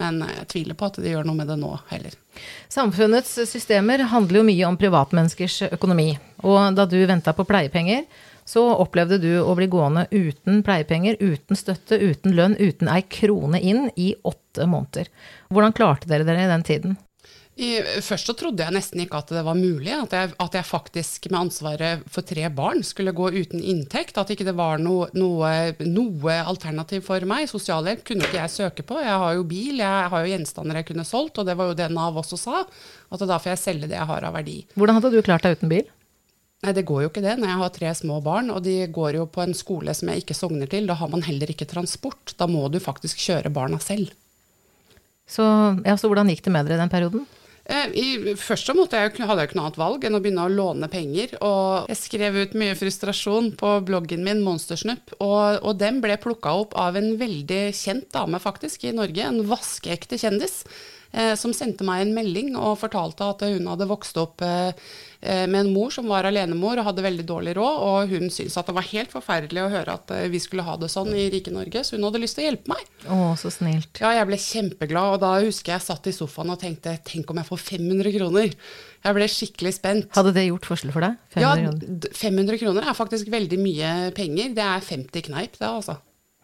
Men 0.00 0.22
jeg 0.26 0.48
tviler 0.50 0.78
på 0.78 0.90
at 0.90 0.98
de 1.00 1.12
gjør 1.12 1.28
noe 1.28 1.38
med 1.38 1.48
det 1.50 1.58
nå 1.60 1.74
heller. 1.90 2.16
Samfunnets 2.68 3.36
systemer 3.50 4.04
handler 4.10 4.40
jo 4.40 4.48
mye 4.48 4.66
om 4.68 4.78
privatmenneskers 4.80 5.62
økonomi. 5.70 6.12
Og 6.42 6.74
da 6.76 6.86
du 6.88 6.98
venta 7.06 7.34
på 7.36 7.46
pleiepenger, 7.48 8.06
så 8.50 8.64
opplevde 8.82 9.20
du 9.22 9.30
å 9.42 9.52
bli 9.58 9.68
gående 9.70 10.06
uten 10.10 10.64
pleiepenger, 10.66 11.20
uten 11.20 11.58
støtte, 11.58 12.00
uten 12.00 12.34
lønn, 12.34 12.56
uten 12.58 12.90
ei 12.90 13.04
krone 13.06 13.60
inn 13.60 13.90
i 13.94 14.14
åtte 14.26 14.66
måneder. 14.66 15.10
Hvordan 15.54 15.76
klarte 15.76 16.10
dere 16.10 16.26
dere 16.26 16.46
i 16.46 16.50
den 16.50 16.66
tiden? 16.66 16.98
I, 17.60 17.68
først 18.00 18.30
så 18.30 18.34
trodde 18.38 18.64
jeg 18.64 18.72
nesten 18.72 19.02
ikke 19.02 19.18
at 19.20 19.30
det 19.34 19.42
var 19.44 19.58
mulig, 19.58 19.90
at 19.92 20.14
jeg, 20.16 20.32
at 20.40 20.54
jeg, 20.56 20.64
faktisk 20.64 21.26
med 21.28 21.40
ansvaret 21.42 22.04
for 22.08 22.24
tre 22.24 22.46
barn 22.56 22.80
skulle 22.86 23.12
gå 23.16 23.26
uten 23.34 23.60
inntekt. 23.60 24.16
At 24.20 24.32
ikke 24.32 24.46
det 24.48 24.54
var 24.56 24.80
noe, 24.80 25.10
noe, 25.12 25.50
noe 25.84 26.36
alternativ 26.40 27.04
for 27.10 27.26
meg. 27.28 27.50
Sosialhjelp 27.50 28.04
kunne 28.08 28.24
ikke 28.24 28.40
jeg 28.40 28.54
søke 28.54 28.84
på. 28.86 28.96
Jeg 29.04 29.18
har 29.24 29.36
jo 29.36 29.44
bil, 29.50 29.82
jeg 29.82 30.10
har 30.14 30.24
jo 30.24 30.32
gjenstander 30.32 30.80
jeg 30.80 30.88
kunne 30.88 31.04
solgt, 31.08 31.42
og 31.42 31.48
det 31.50 31.56
var 31.60 31.68
jo 31.68 31.76
det 31.76 31.90
Nav 31.92 32.16
også 32.22 32.38
sa. 32.40 32.62
At 33.12 33.24
da 33.28 33.36
får 33.36 33.52
jeg 33.52 33.62
selge 33.66 33.90
det 33.90 33.98
jeg 33.98 34.08
har 34.08 34.24
av 34.24 34.38
verdi. 34.38 34.62
Hvordan 34.78 34.96
hadde 34.96 35.12
du 35.12 35.20
klart 35.26 35.44
deg 35.44 35.58
uten 35.58 35.72
bil? 35.72 35.90
Nei, 36.64 36.74
det 36.76 36.84
går 36.88 37.04
jo 37.04 37.10
ikke 37.10 37.24
det 37.24 37.38
når 37.40 37.48
jeg 37.48 37.60
har 37.60 37.74
tre 37.76 37.90
små 37.96 38.20
barn, 38.24 38.48
og 38.52 38.64
de 38.64 38.78
går 38.92 39.16
jo 39.16 39.26
på 39.32 39.44
en 39.44 39.56
skole 39.56 39.92
som 39.96 40.12
jeg 40.12 40.24
ikke 40.24 40.36
sogner 40.36 40.68
til. 40.70 40.88
Da 40.88 40.96
har 41.00 41.12
man 41.12 41.24
heller 41.24 41.52
ikke 41.52 41.68
transport. 41.68 42.32
Da 42.40 42.48
må 42.48 42.66
du 42.72 42.80
faktisk 42.80 43.20
kjøre 43.20 43.52
barna 43.52 43.80
selv. 43.84 44.12
Så, 45.30 45.44
ja, 45.86 45.94
så 46.00 46.08
hvordan 46.08 46.32
gikk 46.32 46.42
det 46.48 46.52
med 46.56 46.66
dere 46.66 46.80
i 46.80 46.82
den 46.82 46.92
perioden? 46.92 47.28
Eh, 47.70 47.92
I, 47.94 48.34
først 48.34 48.66
så 48.66 48.74
jeg, 48.74 49.12
hadde 49.22 49.42
jeg 49.42 49.50
ikke 49.50 49.58
noe 49.58 49.68
annet 49.68 49.78
valg 49.78 50.04
enn 50.06 50.18
å 50.18 50.20
begynne 50.22 50.46
å 50.48 50.52
låne 50.52 50.88
penger. 50.90 51.36
Og 51.46 51.90
jeg 51.92 52.00
skrev 52.00 52.38
ut 52.40 52.56
mye 52.58 52.76
frustrasjon 52.78 53.52
på 53.60 53.74
bloggen 53.86 54.24
min 54.26 54.42
Monstersnupp, 54.44 55.14
og, 55.20 55.60
og 55.62 55.78
den 55.78 56.00
ble 56.02 56.18
plukka 56.20 56.56
opp 56.64 56.74
av 56.78 56.98
en 56.98 57.12
veldig 57.20 57.62
kjent 57.76 58.08
dame 58.14 58.42
faktisk 58.42 58.88
i 58.88 58.96
Norge, 58.96 59.22
en 59.22 59.44
vaskeekte 59.50 60.18
kjendis. 60.20 60.64
Eh, 61.10 61.32
som 61.34 61.50
sendte 61.50 61.82
meg 61.86 62.04
en 62.04 62.12
melding 62.14 62.52
og 62.54 62.76
fortalte 62.78 63.26
at 63.32 63.40
hun 63.42 63.66
hadde 63.66 63.88
vokst 63.90 64.18
opp 64.20 64.44
eh, 64.46 64.70
eh, 65.18 65.42
med 65.50 65.64
en 65.64 65.72
mor 65.74 65.90
som 65.90 66.06
var 66.06 66.28
alenemor 66.28 66.78
og 66.78 66.86
hadde 66.86 67.02
veldig 67.02 67.24
dårlig 67.26 67.54
råd, 67.58 67.78
og 67.82 68.12
hun 68.12 68.30
syntes 68.30 68.54
at 68.60 68.70
det 68.70 68.76
var 68.76 68.86
helt 68.92 69.10
forferdelig 69.10 69.64
å 69.64 69.72
høre 69.72 69.96
at 69.98 70.12
vi 70.30 70.38
skulle 70.42 70.66
ha 70.68 70.76
det 70.78 70.90
sånn 70.92 71.10
i 71.10 71.26
rike 71.32 71.50
Norge, 71.54 71.82
så 71.82 71.98
hun 71.98 72.06
hadde 72.06 72.20
lyst 72.22 72.38
til 72.38 72.44
å 72.44 72.48
hjelpe 72.50 72.70
meg. 72.70 72.84
Å, 73.10 73.18
så 73.40 73.50
snilt. 73.50 73.98
Ja, 74.02 74.12
jeg 74.14 74.28
ble 74.28 74.38
kjempeglad, 74.38 75.16
og 75.16 75.24
da 75.24 75.32
husker 75.42 75.74
jeg 75.74 75.86
satt 75.88 76.06
i 76.06 76.14
sofaen 76.14 76.54
og 76.54 76.60
tenkte 76.62 76.94
tenk 77.06 77.32
om 77.32 77.42
jeg 77.42 77.50
får 77.50 77.64
500 77.72 78.14
kroner. 78.14 78.54
Jeg 79.00 79.16
ble 79.16 79.28
skikkelig 79.32 79.74
spent. 79.80 80.12
Hadde 80.14 80.34
det 80.36 80.46
gjort 80.46 80.68
forskjell 80.70 80.94
for 80.94 81.08
deg? 81.08 81.18
500 81.34 81.66
ja, 81.66 82.14
500 82.20 82.62
kroner 82.62 82.86
er 82.86 82.98
faktisk 82.98 83.32
veldig 83.32 83.58
mye 83.58 83.90
penger. 84.14 84.54
Det 84.54 84.66
er 84.68 84.86
50 84.92 85.26
kneip, 85.26 85.58
det 85.58 85.66
altså. 85.66 85.98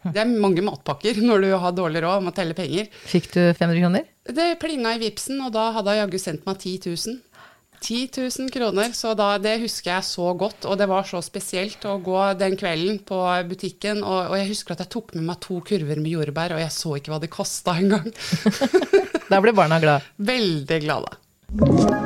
Det 0.05 0.21
er 0.21 0.29
mange 0.29 0.63
matpakker 0.63 1.17
når 1.23 1.43
du 1.43 1.49
har 1.59 1.73
dårlig 1.75 2.03
råd 2.05 2.21
og 2.21 2.27
må 2.27 2.33
telle 2.35 2.55
penger. 2.57 2.89
Fikk 3.09 3.31
du 3.33 3.41
500 3.57 3.81
kroner? 3.81 4.05
Det 4.27 4.49
plinga 4.61 4.93
i 4.95 5.01
Vipsen, 5.01 5.39
og 5.43 5.53
da 5.55 5.71
hadde 5.75 5.95
hun 5.95 6.01
jaggu 6.03 6.19
sendt 6.21 6.45
meg 6.47 6.59
10 6.61 6.75
000. 6.91 7.17
10 7.79 8.09
000 8.17 8.49
kroner, 8.53 8.93
så 8.97 9.13
da, 9.17 9.35
det 9.41 9.59
husker 9.61 9.91
jeg 9.91 10.05
så 10.07 10.31
godt. 10.37 10.65
Og 10.65 10.79
det 10.79 10.87
var 10.89 11.05
så 11.07 11.21
spesielt 11.25 11.85
å 11.85 11.97
gå 12.03 12.17
den 12.39 12.57
kvelden 12.57 13.01
på 13.05 13.19
butikken. 13.49 14.01
Og, 14.03 14.31
og 14.31 14.39
jeg 14.39 14.49
husker 14.53 14.75
at 14.75 14.85
jeg 14.85 14.93
tok 14.97 15.13
med 15.17 15.27
meg 15.29 15.41
to 15.45 15.59
kurver 15.65 16.01
med 16.01 16.15
jordbær, 16.15 16.57
og 16.57 16.63
jeg 16.63 16.73
så 16.73 16.97
ikke 16.97 17.13
hva 17.13 17.21
de 17.21 17.31
kosta 17.31 17.77
engang. 17.77 18.09
da 19.31 19.43
ble 19.43 19.55
barna 19.57 19.81
glad? 19.83 20.09
Veldig 20.17 20.83
glade. 20.87 21.96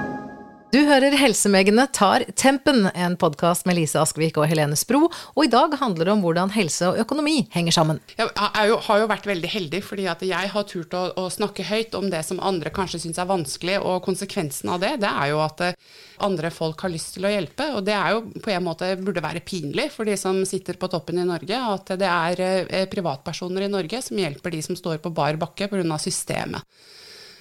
Du 0.71 0.77
hører 0.87 1.11
Helsemegene 1.19 1.83
tar 1.91 2.23
tempen, 2.39 2.85
en 2.95 3.17
podkast 3.19 3.65
med 3.67 3.75
Lise 3.75 3.99
Askvik 3.99 4.37
og 4.39 4.45
Helene 4.47 4.77
Spro. 4.79 5.09
Og 5.11 5.41
i 5.43 5.49
dag 5.51 5.73
handler 5.81 6.07
det 6.07 6.13
om 6.13 6.21
hvordan 6.23 6.53
helse 6.55 6.87
og 6.87 6.99
økonomi 7.01 7.41
henger 7.51 7.75
sammen. 7.75 7.99
Jeg 8.15 8.29
jo, 8.69 8.77
har 8.85 9.01
jo 9.01 9.09
vært 9.11 9.27
veldig 9.27 9.49
heldig, 9.51 9.81
fordi 9.83 10.05
at 10.07 10.23
jeg 10.23 10.51
har 10.53 10.67
turt 10.69 10.95
å, 10.95 11.01
å 11.19 11.25
snakke 11.33 11.65
høyt 11.67 11.97
om 11.99 12.07
det 12.13 12.21
som 12.23 12.39
andre 12.39 12.71
kanskje 12.71 13.01
syns 13.03 13.19
er 13.19 13.27
vanskelig. 13.27 13.81
Og 13.83 13.99
konsekvensen 14.05 14.71
av 14.71 14.79
det, 14.85 14.93
det 15.03 15.11
er 15.11 15.33
jo 15.33 15.41
at 15.43 15.65
eh, 15.67 15.91
andre 16.23 16.53
folk 16.55 16.85
har 16.87 16.95
lyst 16.95 17.17
til 17.17 17.27
å 17.27 17.33
hjelpe. 17.35 17.67
Og 17.75 17.83
det 17.91 17.97
er 17.97 18.15
jo 18.15 18.23
på 18.39 18.55
en 18.55 18.67
måte 18.69 18.93
burde 19.03 19.25
være 19.27 19.43
pinlig 19.43 19.89
for 19.91 20.07
de 20.07 20.15
som 20.15 20.39
sitter 20.47 20.79
på 20.79 20.87
toppen 20.95 21.19
i 21.19 21.27
Norge, 21.27 21.59
at 21.75 21.97
det 21.99 22.13
er 22.13 22.45
eh, 22.47 22.87
privatpersoner 22.87 23.67
i 23.67 23.71
Norge 23.75 23.99
som 24.07 24.23
hjelper 24.23 24.55
de 24.55 24.63
som 24.71 24.79
står 24.79 25.03
på 25.03 25.11
bar 25.19 25.35
bakke 25.43 25.67
pga. 25.67 25.99
systemet. 25.99 26.63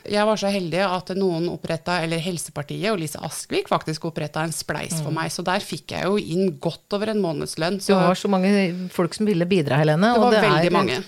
Jeg 0.08 0.26
var 0.26 0.40
så 0.40 0.50
heldig 0.52 0.80
at 0.86 1.12
noen 1.18 1.48
oppretta, 1.52 1.98
eller 2.04 2.22
Helsepartiet 2.22 2.88
og 2.92 3.00
Lise 3.02 3.20
Askvik 3.26 3.68
faktisk 3.70 4.06
oppretta 4.08 4.44
en 4.46 4.54
spleis 4.54 4.96
for 5.00 5.12
mm. 5.12 5.18
meg. 5.20 5.34
Så 5.34 5.44
der 5.46 5.64
fikk 5.64 5.96
jeg 5.96 6.08
jo 6.08 6.16
inn 6.20 6.56
godt 6.62 6.96
over 6.96 7.12
en 7.12 7.22
månedslønn. 7.22 7.80
Så 7.82 7.92
det 7.92 8.00
var 8.00 8.18
så 8.18 8.32
mange 8.32 8.50
folk 8.94 9.16
som 9.16 9.28
ville 9.28 9.48
bidra, 9.50 9.80
Helene. 9.80 10.14
Det 10.16 10.24
var 10.24 10.36
det 10.36 10.42
veldig 10.46 10.72
er, 10.72 10.76
mange. 10.78 11.00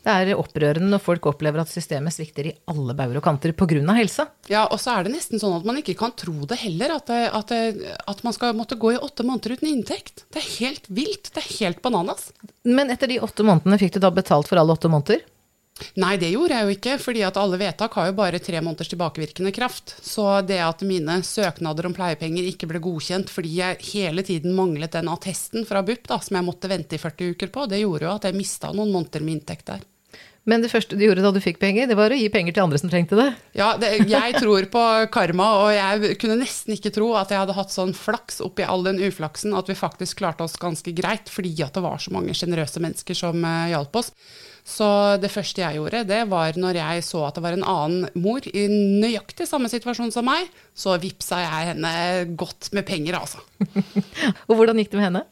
Det 0.00 0.12
er 0.16 0.38
opprørende 0.40 0.88
når 0.94 1.02
folk 1.04 1.26
opplever 1.28 1.60
at 1.60 1.68
systemet 1.68 2.14
svikter 2.14 2.48
i 2.48 2.54
alle 2.72 2.94
bauger 2.96 3.18
og 3.20 3.24
kanter 3.26 3.52
pga. 3.52 3.82
helse. 3.98 4.24
Ja, 4.48 4.64
og 4.72 4.80
så 4.80 4.94
er 4.94 5.04
det 5.04 5.12
nesten 5.12 5.42
sånn 5.42 5.58
at 5.58 5.66
man 5.68 5.76
ikke 5.82 5.98
kan 5.98 6.14
tro 6.16 6.46
det 6.48 6.56
heller. 6.62 6.96
At, 6.96 7.10
det, 7.12 7.26
at, 7.36 7.52
det, 7.52 7.96
at, 8.08 8.22
man 8.24 8.36
skal 8.36 8.56
måtte 8.56 8.80
gå 8.80 8.94
i 8.94 9.00
åtte 9.00 9.26
måneder 9.28 9.58
uten 9.58 9.68
inntekt. 9.68 10.24
Det 10.32 10.40
er 10.40 10.48
helt 10.56 10.88
vilt. 10.88 11.28
Det 11.34 11.44
er 11.44 11.50
helt 11.58 11.82
bananas. 11.84 12.30
Men 12.64 12.92
etter 12.94 13.12
de 13.12 13.20
åtte 13.20 13.44
månedene 13.44 13.80
fikk 13.80 13.98
du 13.98 14.00
da 14.06 14.12
betalt 14.14 14.48
for 14.48 14.60
alle 14.60 14.78
åtte 14.78 14.88
måneder? 14.88 15.20
Nei, 16.00 16.14
det 16.20 16.32
gjorde 16.32 16.56
jeg 16.56 16.66
jo 16.66 16.76
ikke, 16.76 16.96
fordi 17.02 17.24
at 17.26 17.38
alle 17.40 17.60
vedtak 17.60 17.96
har 17.98 18.10
jo 18.10 18.16
bare 18.18 18.42
tre 18.42 18.62
måneders 18.62 18.90
tilbakevirkende 18.92 19.52
kraft. 19.56 19.96
Så 20.04 20.26
det 20.46 20.60
at 20.64 20.84
mine 20.86 21.20
søknader 21.26 21.88
om 21.88 21.96
pleiepenger 21.96 22.48
ikke 22.50 22.68
ble 22.70 22.82
godkjent 22.84 23.32
fordi 23.32 23.56
jeg 23.60 23.80
hele 23.92 24.24
tiden 24.26 24.56
manglet 24.56 24.96
den 24.96 25.10
attesten 25.12 25.66
fra 25.68 25.84
BUP 25.86 26.08
da, 26.10 26.20
som 26.22 26.38
jeg 26.38 26.46
måtte 26.46 26.70
vente 26.70 26.96
i 26.96 27.02
40 27.02 27.36
uker 27.36 27.54
på, 27.54 27.68
det 27.70 27.82
gjorde 27.82 28.08
jo 28.08 28.16
at 28.16 28.28
jeg 28.28 28.38
mista 28.38 28.74
noen 28.74 28.92
måneder 28.94 29.24
med 29.24 29.40
inntekt 29.40 29.70
der. 29.72 29.86
Men 30.48 30.62
det 30.64 30.70
første 30.72 30.96
du 30.96 31.02
gjorde 31.04 31.22
da 31.22 31.30
du 31.34 31.40
fikk 31.42 31.58
penger, 31.60 31.86
det 31.90 31.96
var 31.98 32.14
å 32.14 32.16
gi 32.16 32.28
penger 32.32 32.54
til 32.56 32.64
andre 32.64 32.78
som 32.80 32.90
trengte 32.90 33.18
det? 33.18 33.28
Ja, 33.58 33.74
det, 33.78 33.90
jeg 34.08 34.38
tror 34.40 34.64
på 34.72 34.84
karma, 35.12 35.50
og 35.60 35.72
jeg 35.74 36.16
kunne 36.22 36.38
nesten 36.40 36.74
ikke 36.74 36.92
tro 36.96 37.10
at 37.20 37.32
jeg 37.32 37.42
hadde 37.42 37.56
hatt 37.58 37.74
sånn 37.74 37.92
flaks 37.96 38.40
oppi 38.44 38.64
all 38.64 38.86
den 38.86 39.02
uflaksen 39.04 39.52
at 39.56 39.68
vi 39.68 39.76
faktisk 39.78 40.22
klarte 40.22 40.46
oss 40.46 40.56
ganske 40.60 40.94
greit, 40.96 41.28
fordi 41.30 41.52
at 41.66 41.76
det 41.76 41.84
var 41.84 42.00
så 42.00 42.14
mange 42.16 42.34
sjenerøse 42.36 42.80
mennesker 42.82 43.18
som 43.20 43.44
uh, 43.44 43.68
hjalp 43.70 44.00
oss. 44.00 44.14
Så 44.66 44.86
det 45.22 45.32
første 45.32 45.62
jeg 45.62 45.78
gjorde, 45.80 46.04
det 46.08 46.20
var 46.30 46.58
når 46.60 46.80
jeg 46.80 47.04
så 47.06 47.24
at 47.28 47.38
det 47.38 47.44
var 47.44 47.56
en 47.56 47.66
annen 47.66 48.22
mor 48.22 48.44
i 48.46 48.66
nøyaktig 48.70 49.48
samme 49.48 49.70
situasjon 49.72 50.12
som 50.14 50.26
meg, 50.28 50.48
så 50.76 50.98
vippsa 51.00 51.42
jeg 51.42 51.72
henne 51.72 51.92
godt 52.38 52.72
med 52.76 52.86
penger, 52.88 53.20
altså. 53.20 53.42
og 54.48 54.56
hvordan 54.56 54.80
gikk 54.80 54.94
det 54.94 55.00
med 55.00 55.08
henne? 55.10 55.26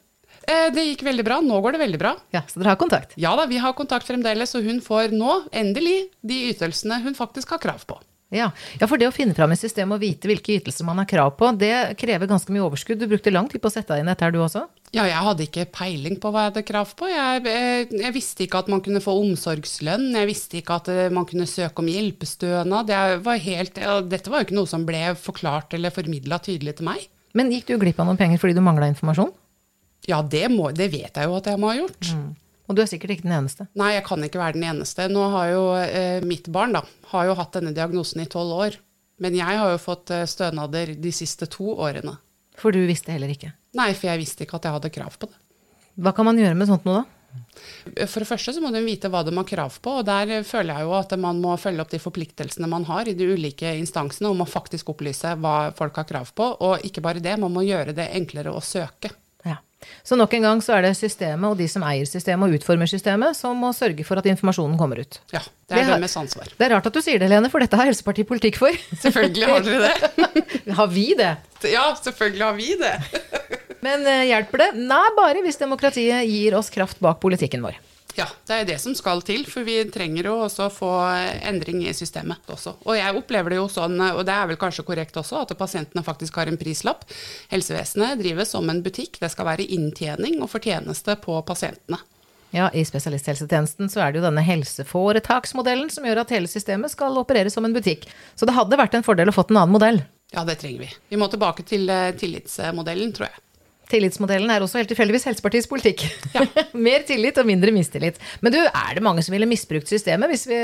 Eh, 0.49 0.67
det 0.73 0.85
gikk 0.91 1.03
veldig 1.05 1.25
bra. 1.25 1.39
Nå 1.45 1.59
går 1.61 1.75
det 1.75 1.81
veldig 1.83 2.01
bra. 2.01 2.13
Ja, 2.33 2.43
Så 2.49 2.61
dere 2.61 2.73
har 2.73 2.79
kontakt? 2.81 3.13
Ja 3.19 3.35
da, 3.37 3.45
vi 3.49 3.59
har 3.61 3.75
kontakt 3.77 4.07
fremdeles. 4.09 4.55
Og 4.57 4.65
hun 4.65 4.79
får 4.81 5.13
nå, 5.13 5.43
endelig, 5.53 6.09
de 6.25 6.45
ytelsene 6.53 7.01
hun 7.03 7.17
faktisk 7.17 7.53
har 7.53 7.61
krav 7.61 7.85
på. 7.89 7.99
Ja. 8.29 8.51
ja, 8.77 8.85
for 8.85 9.01
det 9.01 9.07
å 9.09 9.13
finne 9.13 9.33
fram 9.33 9.49
i 9.55 9.57
systemet 9.57 9.97
og 9.97 10.03
vite 10.03 10.29
hvilke 10.29 10.53
ytelser 10.59 10.85
man 10.85 11.01
har 11.01 11.07
krav 11.09 11.31
på, 11.37 11.49
det 11.57 11.97
krever 11.97 12.29
ganske 12.29 12.53
mye 12.53 12.61
overskudd. 12.61 13.01
Du 13.01 13.09
brukte 13.09 13.33
lang 13.33 13.49
tid 13.49 13.61
på 13.61 13.71
å 13.71 13.73
sette 13.73 13.95
deg 13.95 14.03
inn 14.03 14.11
dette 14.11 14.25
her, 14.25 14.33
du 14.35 14.41
også? 14.43 14.67
Ja, 14.89 15.03
jeg 15.05 15.21
hadde 15.21 15.45
ikke 15.45 15.67
peiling 15.69 16.15
på 16.21 16.31
hva 16.33 16.47
jeg 16.47 16.51
hadde 16.51 16.65
krav 16.65 16.93
på. 16.97 17.05
Jeg, 17.11 17.43
jeg, 17.45 17.83
eh, 17.85 17.91
jeg, 18.01 18.13
visste 18.15 18.45
ikke 18.45 18.63
at 18.63 18.71
man 18.73 18.81
kunne 18.85 19.01
få 19.03 19.13
omsorgslønn. 19.21 20.07
Jeg 20.17 20.29
visste 20.29 20.57
ikke 20.61 20.79
at 20.79 20.89
eh, 20.89 21.11
man 21.13 21.27
kunne 21.29 21.45
søke 21.49 21.83
om 21.83 21.91
hjelpestønad. 21.91 22.89
Var 23.25 23.43
helt, 23.45 23.77
dette 24.09 24.33
var 24.33 24.41
jo 24.41 24.49
ikke 24.49 24.57
noe 24.57 24.71
som 24.71 24.87
ble 24.89 25.03
forklart 25.19 25.77
eller 25.77 25.93
formidla 25.93 26.41
tydelig 26.41 26.79
til 26.79 26.89
meg. 26.89 27.05
Men 27.37 27.53
gikk 27.53 27.69
du 27.69 27.77
glipp 27.77 28.01
av 28.01 28.09
noen 28.09 28.17
penger 28.17 28.41
fordi 28.41 28.57
du 28.57 28.63
mangla 28.65 28.89
informasjon? 28.89 29.29
Ja, 30.09 30.23
det, 30.25 30.47
må, 30.49 30.71
det, 30.73 30.89
vet 30.89 31.17
jeg 31.19 31.29
jo 31.29 31.37
at 31.37 31.49
jeg 31.51 31.61
må 31.61 31.69
ha 31.69 31.77
gjort. 31.77 32.13
Mm. 32.15 32.29
Og 32.69 32.77
du 32.77 32.83
er 32.83 32.89
sikkert 32.89 33.15
ikke 33.15 33.25
den 33.27 33.35
eneste? 33.35 33.65
Nei, 33.77 33.95
jeg 33.95 34.05
kan 34.05 34.23
ikke 34.25 34.41
være 34.41 34.57
den 34.57 34.65
eneste. 34.71 35.05
Nå 35.11 35.25
har 35.35 35.51
jo 35.53 35.63
eh, 35.81 36.25
mitt 36.25 36.49
barn 36.53 36.73
da, 36.77 36.83
har 37.13 37.29
jo 37.29 37.37
hatt 37.37 37.57
denne 37.57 37.73
diagnosen 37.77 38.23
i 38.23 38.29
tolv 38.29 38.57
år. 38.57 38.79
Men 39.19 39.35
jeg 39.35 39.57
har 39.59 39.73
jo 39.73 39.81
fått 39.81 40.13
eh, 40.15 40.25
stønader 40.29 40.95
de 40.97 41.13
siste 41.13 41.49
to 41.51 41.73
årene. 41.75 42.15
For 42.59 42.75
du 42.75 42.81
visste 42.89 43.13
heller 43.15 43.31
ikke? 43.31 43.53
Nei, 43.79 43.93
for 43.95 44.09
jeg 44.09 44.21
visste 44.21 44.45
ikke 44.45 44.59
at 44.59 44.67
jeg 44.67 44.75
hadde 44.75 44.91
krav 44.93 45.15
på 45.19 45.29
det. 45.31 45.39
Hva 45.99 46.13
kan 46.15 46.27
man 46.27 46.39
gjøre 46.39 46.57
med 46.57 46.69
sånt 46.69 46.85
nå, 46.87 46.99
da? 47.01 47.07
For 48.09 48.23
det 48.23 48.27
første 48.29 48.53
så 48.55 48.61
må 48.63 48.71
de 48.73 48.81
vite 48.81 49.09
hva 49.11 49.21
de 49.25 49.33
har 49.35 49.45
krav 49.47 49.75
på, 49.83 49.99
og 49.99 50.05
der 50.07 50.41
føler 50.47 50.79
jeg 50.79 50.87
jo 50.87 50.93
at 50.97 51.13
man 51.21 51.41
må 51.43 51.53
følge 51.61 51.83
opp 51.83 51.91
de 51.91 52.01
forpliktelsene 52.01 52.69
man 52.71 52.87
har 52.89 53.09
i 53.09 53.15
de 53.17 53.27
ulike 53.29 53.75
instansene 53.77 54.31
om 54.31 54.41
å 54.41 54.49
faktisk 54.49 54.89
opplyse 54.93 55.35
hva 55.37 55.57
folk 55.77 55.99
har 56.01 56.07
krav 56.09 56.31
på. 56.35 56.47
Og 56.65 56.85
ikke 56.87 57.03
bare 57.05 57.23
det, 57.23 57.35
man 57.41 57.53
må 57.53 57.65
gjøre 57.67 57.93
det 57.97 58.09
enklere 58.17 58.53
å 58.55 58.63
søke. 58.63 59.11
Så 60.03 60.17
nok 60.19 60.33
en 60.35 60.45
gang 60.45 60.61
så 60.63 60.75
er 60.77 60.87
det 60.87 60.93
systemet 60.97 61.47
og 61.47 61.59
de 61.59 61.67
som 61.71 61.83
eier 61.87 62.07
systemet 62.09 62.49
og 62.49 62.59
utformer 62.59 62.89
systemet, 62.89 63.37
som 63.37 63.57
må 63.59 63.71
sørge 63.75 64.05
for 64.07 64.19
at 64.19 64.27
informasjonen 64.31 64.77
kommer 64.79 65.01
ut. 65.03 65.19
Ja, 65.33 65.41
det 65.69 65.77
er 65.77 65.87
det 65.87 65.99
deres 66.01 66.17
ansvar. 66.19 66.49
Det 66.55 66.67
er 66.67 66.73
rart 66.75 66.89
at 66.89 66.95
du 66.95 67.01
sier 67.03 67.21
det, 67.21 67.29
Lene, 67.31 67.51
for 67.51 67.63
dette 67.63 67.79
har 67.79 67.89
Helsepartiet 67.89 68.29
politikk 68.29 68.59
for. 68.59 68.75
Selvfølgelig 69.05 69.51
har 69.51 69.65
dere 69.65 69.91
det. 69.91 70.73
har 70.79 70.91
vi 70.91 71.07
det? 71.19 71.33
Ja, 71.69 71.89
selvfølgelig 71.99 72.45
har 72.45 72.57
vi 72.59 72.73
det. 72.79 72.95
Men 73.85 74.03
uh, 74.03 74.25
hjelper 74.27 74.65
det? 74.65 74.69
Nei, 74.89 75.05
bare 75.17 75.43
hvis 75.45 75.59
demokratiet 75.59 76.27
gir 76.27 76.57
oss 76.59 76.71
kraft 76.73 76.99
bak 77.03 77.21
politikken 77.23 77.63
vår. 77.63 77.79
Ja, 78.17 78.25
det 78.49 78.55
er 78.55 78.67
det 78.67 78.77
som 78.81 78.95
skal 78.97 79.21
til, 79.25 79.45
for 79.47 79.67
vi 79.67 79.77
trenger 79.93 80.31
jo 80.31 80.35
også 80.43 80.65
å 80.67 80.73
få 80.73 80.91
endring 81.45 81.83
i 81.85 81.93
systemet 81.95 82.49
også. 82.51 82.75
Og 82.87 82.97
jeg 82.97 83.15
opplever 83.15 83.53
det 83.53 83.59
jo 83.59 83.67
sånn, 83.71 83.99
og 84.09 84.23
det 84.27 84.35
er 84.35 84.49
vel 84.49 84.59
kanskje 84.59 84.85
korrekt 84.87 85.17
også, 85.19 85.43
at 85.43 85.53
pasientene 85.59 86.03
faktisk 86.05 86.39
har 86.41 86.49
en 86.49 86.59
prislapp. 86.59 87.05
Helsevesenet 87.53 88.19
drives 88.19 88.55
som 88.55 88.69
en 88.71 88.83
butikk, 88.85 89.21
det 89.21 89.31
skal 89.33 89.47
være 89.51 89.67
inntjening 89.77 90.41
og 90.41 90.51
fortjeneste 90.51 91.19
på 91.23 91.37
pasientene. 91.47 92.01
Ja, 92.51 92.71
I 92.73 92.81
spesialisthelsetjenesten 92.85 93.91
så 93.93 94.01
er 94.01 94.11
det 94.11 94.19
jo 94.19 94.25
denne 94.25 94.41
helseforetaksmodellen 94.41 95.91
som 95.93 96.07
gjør 96.07 96.23
at 96.23 96.31
hele 96.33 96.49
systemet 96.49 96.89
skal 96.95 97.17
operere 97.21 97.51
som 97.53 97.67
en 97.67 97.75
butikk. 97.75 98.07
Så 98.33 98.49
det 98.49 98.55
hadde 98.57 98.79
vært 98.79 98.97
en 98.97 99.05
fordel 99.05 99.29
å 99.29 99.35
fått 99.35 99.53
en 99.53 99.61
annen 99.61 99.75
modell. 99.75 100.01
Ja, 100.33 100.41
det 100.45 100.57
trenger 100.61 100.87
vi. 100.87 100.89
Vi 101.13 101.19
må 101.21 101.29
tilbake 101.29 101.65
til 101.65 101.89
eh, 101.93 102.09
tillitsmodellen, 102.17 103.13
tror 103.13 103.29
jeg. 103.29 103.43
Tillitsmodellen 103.89 104.51
er 104.53 104.61
også 104.61 104.79
helt 104.81 104.91
tilfeldigvis 104.91 105.25
Helsepartiets 105.31 105.69
politikk. 105.69 106.03
Ja. 106.35 106.45
Mer 106.87 107.05
tillit 107.07 107.39
og 107.41 107.47
mindre 107.49 107.73
mistillit. 107.73 108.19
Men 108.45 108.53
du, 108.53 108.59
er 108.61 108.91
det 108.95 109.03
mange 109.05 109.23
som 109.25 109.33
ville 109.33 109.49
misbrukt 109.49 109.89
systemet 109.89 110.29
hvis 110.29 110.45
vi 110.49 110.59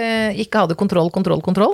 ikke 0.45 0.65
hadde 0.65 0.77
kontroll, 0.77 1.09
kontroll, 1.13 1.41
kontroll? 1.45 1.73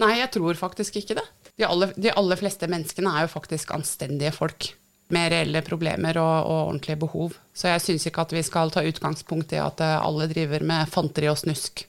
Nei, 0.00 0.14
jeg 0.20 0.30
tror 0.38 0.58
faktisk 0.58 1.00
ikke 1.02 1.18
det. 1.18 1.26
De 1.58 1.66
aller, 1.68 1.90
de 1.98 2.14
aller 2.16 2.38
fleste 2.40 2.68
menneskene 2.70 3.10
er 3.12 3.26
jo 3.26 3.34
faktisk 3.34 3.74
anstendige 3.74 4.32
folk 4.34 4.70
med 5.12 5.32
reelle 5.34 5.60
problemer 5.66 6.16
og, 6.20 6.34
og 6.48 6.58
ordentlige 6.70 7.00
behov. 7.02 7.34
Så 7.52 7.68
jeg 7.68 7.84
syns 7.84 8.06
ikke 8.08 8.24
at 8.24 8.32
vi 8.32 8.44
skal 8.46 8.72
ta 8.72 8.84
utgangspunkt 8.86 9.52
i 9.52 9.60
at 9.60 9.82
eh, 9.84 9.98
alle 10.00 10.28
driver 10.30 10.64
med 10.64 10.88
fanteri 10.92 11.28
og 11.28 11.36
snusk. 11.42 11.84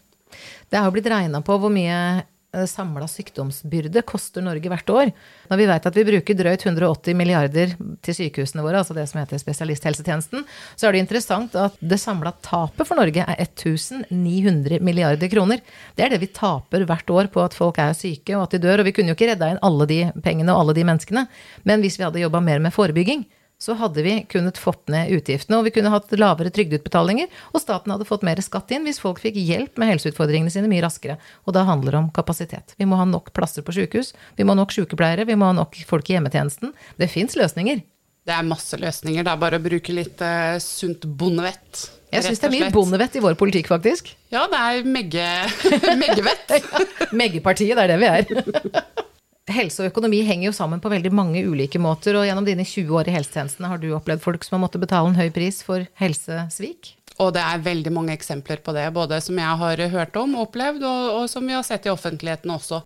Det 0.74 0.82
har 0.82 0.92
blitt 0.92 1.08
regna 1.08 1.40
på 1.46 1.56
hvor 1.62 1.72
mye 1.72 2.26
samla 2.70 3.08
sykdomsbyrde 3.10 4.04
koster 4.08 4.44
Norge 4.46 4.70
hvert 4.70 4.92
år. 4.94 5.12
Når 5.50 5.60
vi 5.60 5.68
vet 5.70 5.88
at 5.90 5.98
vi 5.98 6.06
bruker 6.08 6.38
drøyt 6.38 6.66
180 6.68 7.18
milliarder 7.18 7.74
til 8.06 8.18
sykehusene 8.18 8.66
våre, 8.66 8.82
altså 8.82 8.96
det 8.98 9.08
som 9.10 9.22
heter 9.22 9.42
spesialisthelsetjenesten, 9.42 10.46
så 10.76 10.88
er 10.88 10.96
det 10.96 11.04
interessant 11.04 11.58
at 11.60 11.78
det 11.82 12.00
samla 12.02 12.36
tapet 12.46 12.88
for 12.88 13.00
Norge 13.00 13.26
er 13.26 13.44
1900 13.44 14.80
milliarder 14.86 15.32
kroner. 15.34 15.64
Det 15.98 16.06
er 16.06 16.14
det 16.14 16.24
vi 16.24 16.32
taper 16.34 16.86
hvert 16.90 17.14
år 17.14 17.32
på 17.34 17.44
at 17.44 17.58
folk 17.58 17.82
er 17.82 17.96
syke 17.98 18.38
og 18.38 18.48
at 18.48 18.58
de 18.58 18.64
dør. 18.64 18.84
Og 18.84 18.90
vi 18.90 18.96
kunne 18.96 19.14
jo 19.14 19.18
ikke 19.18 19.34
redda 19.34 19.54
inn 19.54 19.64
alle 19.66 19.90
de 19.90 20.02
pengene 20.26 20.54
og 20.54 20.66
alle 20.66 20.78
de 20.78 20.86
menneskene. 20.88 21.28
Men 21.68 21.82
hvis 21.84 21.98
vi 22.00 22.06
hadde 22.06 22.22
jobba 22.22 22.44
mer 22.44 22.62
med 22.64 22.76
forebygging, 22.76 23.26
så 23.64 23.78
hadde 23.80 24.04
vi 24.04 24.18
kunnet 24.28 24.58
fått 24.60 24.92
ned 24.92 25.14
utgiftene, 25.16 25.62
og 25.62 25.68
vi 25.70 25.72
kunne 25.78 25.92
hatt 25.94 26.12
lavere 26.20 26.52
trygdeutbetalinger, 26.52 27.30
og 27.56 27.64
staten 27.64 27.94
hadde 27.94 28.08
fått 28.10 28.26
mer 28.28 28.42
skatt 28.44 28.74
inn 28.76 28.84
hvis 28.84 29.00
folk 29.00 29.22
fikk 29.24 29.38
hjelp 29.40 29.80
med 29.80 29.94
helseutfordringene 29.94 30.52
sine 30.52 30.68
mye 30.72 30.84
raskere. 30.84 31.16
Og 31.48 31.56
da 31.56 31.64
handler 31.70 31.96
det 31.96 32.02
om 32.02 32.12
kapasitet. 32.16 32.76
Vi 32.76 32.88
må 32.90 33.00
ha 33.00 33.08
nok 33.08 33.32
plasser 33.38 33.64
på 33.64 33.76
sykehus, 33.78 34.12
vi 34.36 34.44
må 34.44 34.52
ha 34.52 34.60
nok 34.60 34.76
sykepleiere, 34.76 35.24
vi 35.30 35.40
må 35.40 35.48
ha 35.48 35.56
nok 35.62 35.80
folk 35.88 36.12
i 36.12 36.18
hjemmetjenesten. 36.18 36.76
Det 37.00 37.08
fins 37.14 37.38
løsninger. 37.40 37.86
Det 38.24 38.36
er 38.36 38.44
masse 38.48 38.80
løsninger, 38.80 39.24
det 39.24 39.32
er 39.32 39.40
bare 39.40 39.60
å 39.60 39.64
bruke 39.64 39.96
litt 39.96 40.20
uh, 40.24 40.60
sunt 40.64 41.08
bondevett. 41.08 41.86
Jeg 42.14 42.28
syns 42.28 42.44
det 42.44 42.50
er 42.50 42.56
mye 42.58 42.74
bondevett 42.76 43.16
i 43.16 43.24
vår 43.24 43.40
politikk, 43.40 43.72
faktisk. 43.72 44.12
Ja, 44.34 44.44
det 44.52 44.60
er 44.60 44.92
megge, 44.92 45.32
meggevett. 46.04 46.52
Meggepartiet, 47.24 47.80
det 47.80 47.88
er 47.88 47.96
det 47.96 48.00
vi 48.04 48.12
er. 48.12 49.08
helse 49.52 49.84
og 49.84 49.92
økonomi 49.92 50.22
henger 50.24 50.50
jo 50.50 50.56
sammen 50.56 50.82
på 50.84 50.92
veldig 50.94 51.12
mange 51.16 51.44
ulike 51.44 51.82
måter. 51.82 52.16
Og 52.20 52.28
gjennom 52.28 52.48
dine 52.48 52.66
20 52.66 53.00
år 53.00 53.10
i 53.10 53.16
helsetjenestene 53.18 53.72
har 53.72 53.82
du 53.82 53.90
opplevd 53.98 54.24
folk 54.24 54.46
som 54.46 54.58
har 54.58 54.66
måttet 54.66 54.84
betale 54.84 55.12
en 55.12 55.20
høy 55.20 55.30
pris 55.36 55.62
for 55.66 55.88
helsesvik? 56.00 56.94
Og 57.22 57.30
det 57.36 57.44
er 57.46 57.62
veldig 57.62 57.92
mange 57.94 58.14
eksempler 58.16 58.64
på 58.66 58.74
det, 58.74 58.88
både 58.96 59.20
som 59.22 59.38
jeg 59.38 59.58
har 59.60 59.82
hørt 59.94 60.16
om, 60.18 60.34
opplevd, 60.42 60.82
og, 60.82 61.04
og 61.20 61.28
som 61.30 61.46
vi 61.46 61.54
har 61.54 61.66
sett 61.66 61.86
i 61.86 61.92
offentligheten 61.92 62.50
også. 62.50 62.80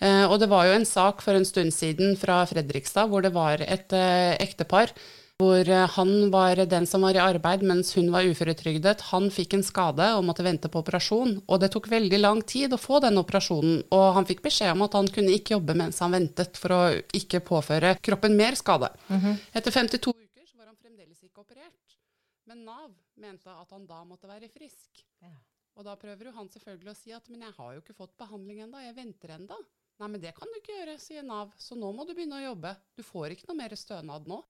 Eh, 0.00 0.24
og 0.24 0.38
det 0.40 0.48
var 0.52 0.68
jo 0.68 0.78
en 0.78 0.88
sak 0.88 1.20
for 1.24 1.36
en 1.36 1.44
stund 1.44 1.74
siden 1.76 2.16
fra 2.20 2.40
Fredrikstad 2.48 3.10
hvor 3.12 3.24
det 3.24 3.34
var 3.34 3.60
et 3.60 3.92
eh, 3.92 4.38
ektepar 4.40 4.94
hvor 5.42 5.68
eh, 5.68 5.88
han 5.96 6.30
var 6.30 6.60
den 6.70 6.86
som 6.86 7.02
var 7.02 7.16
i 7.16 7.22
arbeid 7.22 7.64
mens 7.66 7.92
hun 7.98 8.12
var 8.14 8.26
uføretrygdet. 8.28 9.02
Han 9.10 9.30
fikk 9.34 9.56
en 9.56 9.66
skade 9.66 10.06
og 10.14 10.24
måtte 10.28 10.44
vente 10.46 10.70
på 10.70 10.82
operasjon, 10.84 11.40
og 11.48 11.62
det 11.62 11.72
tok 11.74 11.88
veldig 11.90 12.20
lang 12.20 12.42
tid 12.46 12.74
å 12.74 12.80
få 12.80 13.00
den 13.02 13.18
operasjonen. 13.18 13.82
Og 13.94 14.04
han 14.18 14.28
fikk 14.28 14.44
beskjed 14.44 14.74
om 14.76 14.84
at 14.86 14.94
han 14.94 15.10
kunne 15.10 15.34
ikke 15.34 15.56
jobbe 15.56 15.74
mens 15.80 15.98
han 16.04 16.14
ventet, 16.14 16.60
for 16.60 16.76
å 16.76 16.82
ikke 17.18 17.42
påføre 17.42 17.96
kroppen 18.04 18.36
mer 18.38 18.54
skade. 18.54 18.92
Mm 19.08 19.20
-hmm. 19.20 19.40
Etter 19.52 19.70
52 19.70 20.14
uker 20.14 20.46
så 20.46 20.58
var 20.58 20.66
han 20.66 20.76
fremdeles 20.76 21.22
ikke 21.22 21.40
operert, 21.40 21.98
men 22.46 22.64
Nav 22.64 22.90
mente 23.16 23.50
at 23.50 23.70
han 23.70 23.86
da 23.86 24.04
måtte 24.04 24.28
være 24.28 24.48
frisk. 24.48 25.04
Ja. 25.20 25.34
Og 25.76 25.84
da 25.84 25.96
prøver 25.96 26.26
jo 26.26 26.32
han 26.32 26.48
selvfølgelig 26.48 26.90
å 26.90 26.94
si 26.94 27.12
at 27.12 27.28
men 27.28 27.40
jeg 27.40 27.52
har 27.56 27.72
jo 27.74 27.80
ikke 27.80 27.94
fått 27.94 28.16
behandling 28.16 28.60
ennå, 28.60 28.78
jeg 28.78 28.94
venter 28.94 29.28
ennå. 29.28 29.58
Nei, 29.98 30.08
men 30.08 30.20
det 30.20 30.34
kan 30.34 30.48
du 30.50 30.58
ikke 30.58 30.74
gjøre, 30.78 30.98
sier 30.98 31.22
Nav, 31.22 31.52
så 31.58 31.74
nå 31.74 31.92
må 31.92 32.06
du 32.06 32.14
begynne 32.14 32.38
å 32.40 32.48
jobbe. 32.50 32.76
Du 32.96 33.02
får 33.02 33.34
ikke 33.34 33.48
noe 33.48 33.56
mer 33.56 33.74
stønad 33.74 34.26
nå. 34.26 34.44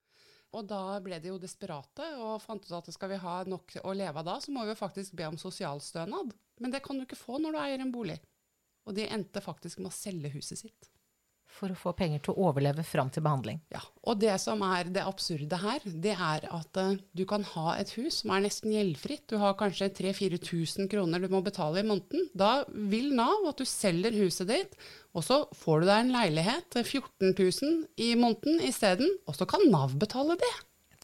Og 0.54 0.66
da 0.70 1.00
ble 1.02 1.18
de 1.18 1.32
jo 1.32 1.40
desperate 1.42 2.06
og 2.23 2.38
fant 2.44 2.62
ut 2.62 2.76
at 2.78 2.92
skal 2.94 3.11
vi 3.11 3.20
ha 3.25 3.40
nok 3.49 3.76
å 3.82 3.94
leve 3.96 4.23
av 4.23 4.28
da, 4.28 4.38
så 4.40 4.54
må 4.54 4.62
vi 4.62 4.75
jo 4.75 4.78
faktisk 4.78 5.16
be 5.18 5.26
om 5.26 5.38
sosialstønad. 5.40 6.34
Men 6.62 6.75
det 6.75 6.84
kan 6.84 6.99
du 6.99 7.04
ikke 7.04 7.18
få 7.18 7.40
når 7.42 7.56
du 7.56 7.62
eier 7.64 7.82
en 7.82 7.94
bolig. 7.94 8.20
Og 8.87 8.94
de 8.94 9.08
endte 9.08 9.42
faktisk 9.42 9.80
med 9.80 9.90
å 9.90 9.96
selge 9.96 10.30
huset 10.37 10.61
sitt 10.61 10.93
for 11.54 11.73
å 11.73 11.78
få 11.78 11.92
penger 11.96 12.25
til 12.25 12.34
å 12.34 12.49
overleve 12.49 12.84
fram 12.87 13.11
til 13.14 13.25
behandling. 13.25 13.61
Ja, 13.75 13.82
og 14.04 14.18
det 14.23 14.34
som 14.42 14.62
er 14.66 14.90
det 14.94 15.04
absurde 15.06 15.61
her, 15.62 15.84
det 15.84 16.16
er 16.16 16.49
at 16.50 16.80
uh, 16.80 16.96
du 17.14 17.25
kan 17.30 17.46
ha 17.54 17.76
et 17.78 17.94
hus 17.99 18.23
som 18.23 18.34
er 18.34 18.44
nesten 18.44 18.75
gjeldfritt. 18.75 19.26
Du 19.30 19.38
har 19.42 19.56
kanskje 19.61 19.92
3000-4000 20.00 20.90
kroner 20.92 21.23
du 21.23 21.30
må 21.32 21.44
betale 21.46 21.82
i 21.82 21.87
måneden. 21.87 22.28
Da 22.34 22.64
vil 22.68 23.12
Nav 23.16 23.49
at 23.50 23.62
du 23.62 23.68
selger 23.68 24.16
huset 24.18 24.50
ditt, 24.50 24.78
og 25.14 25.26
så 25.26 25.44
får 25.54 25.82
du 25.82 25.90
deg 25.90 26.04
en 26.04 26.14
leilighet 26.16 26.70
til 26.75 26.87
14 27.00 27.34
000 27.38 27.82
i 28.02 28.14
måneden 28.18 28.62
isteden, 28.66 29.11
og 29.28 29.38
så 29.38 29.49
kan 29.49 29.66
Nav 29.70 29.94
betale 30.00 30.38
det. 30.40 30.54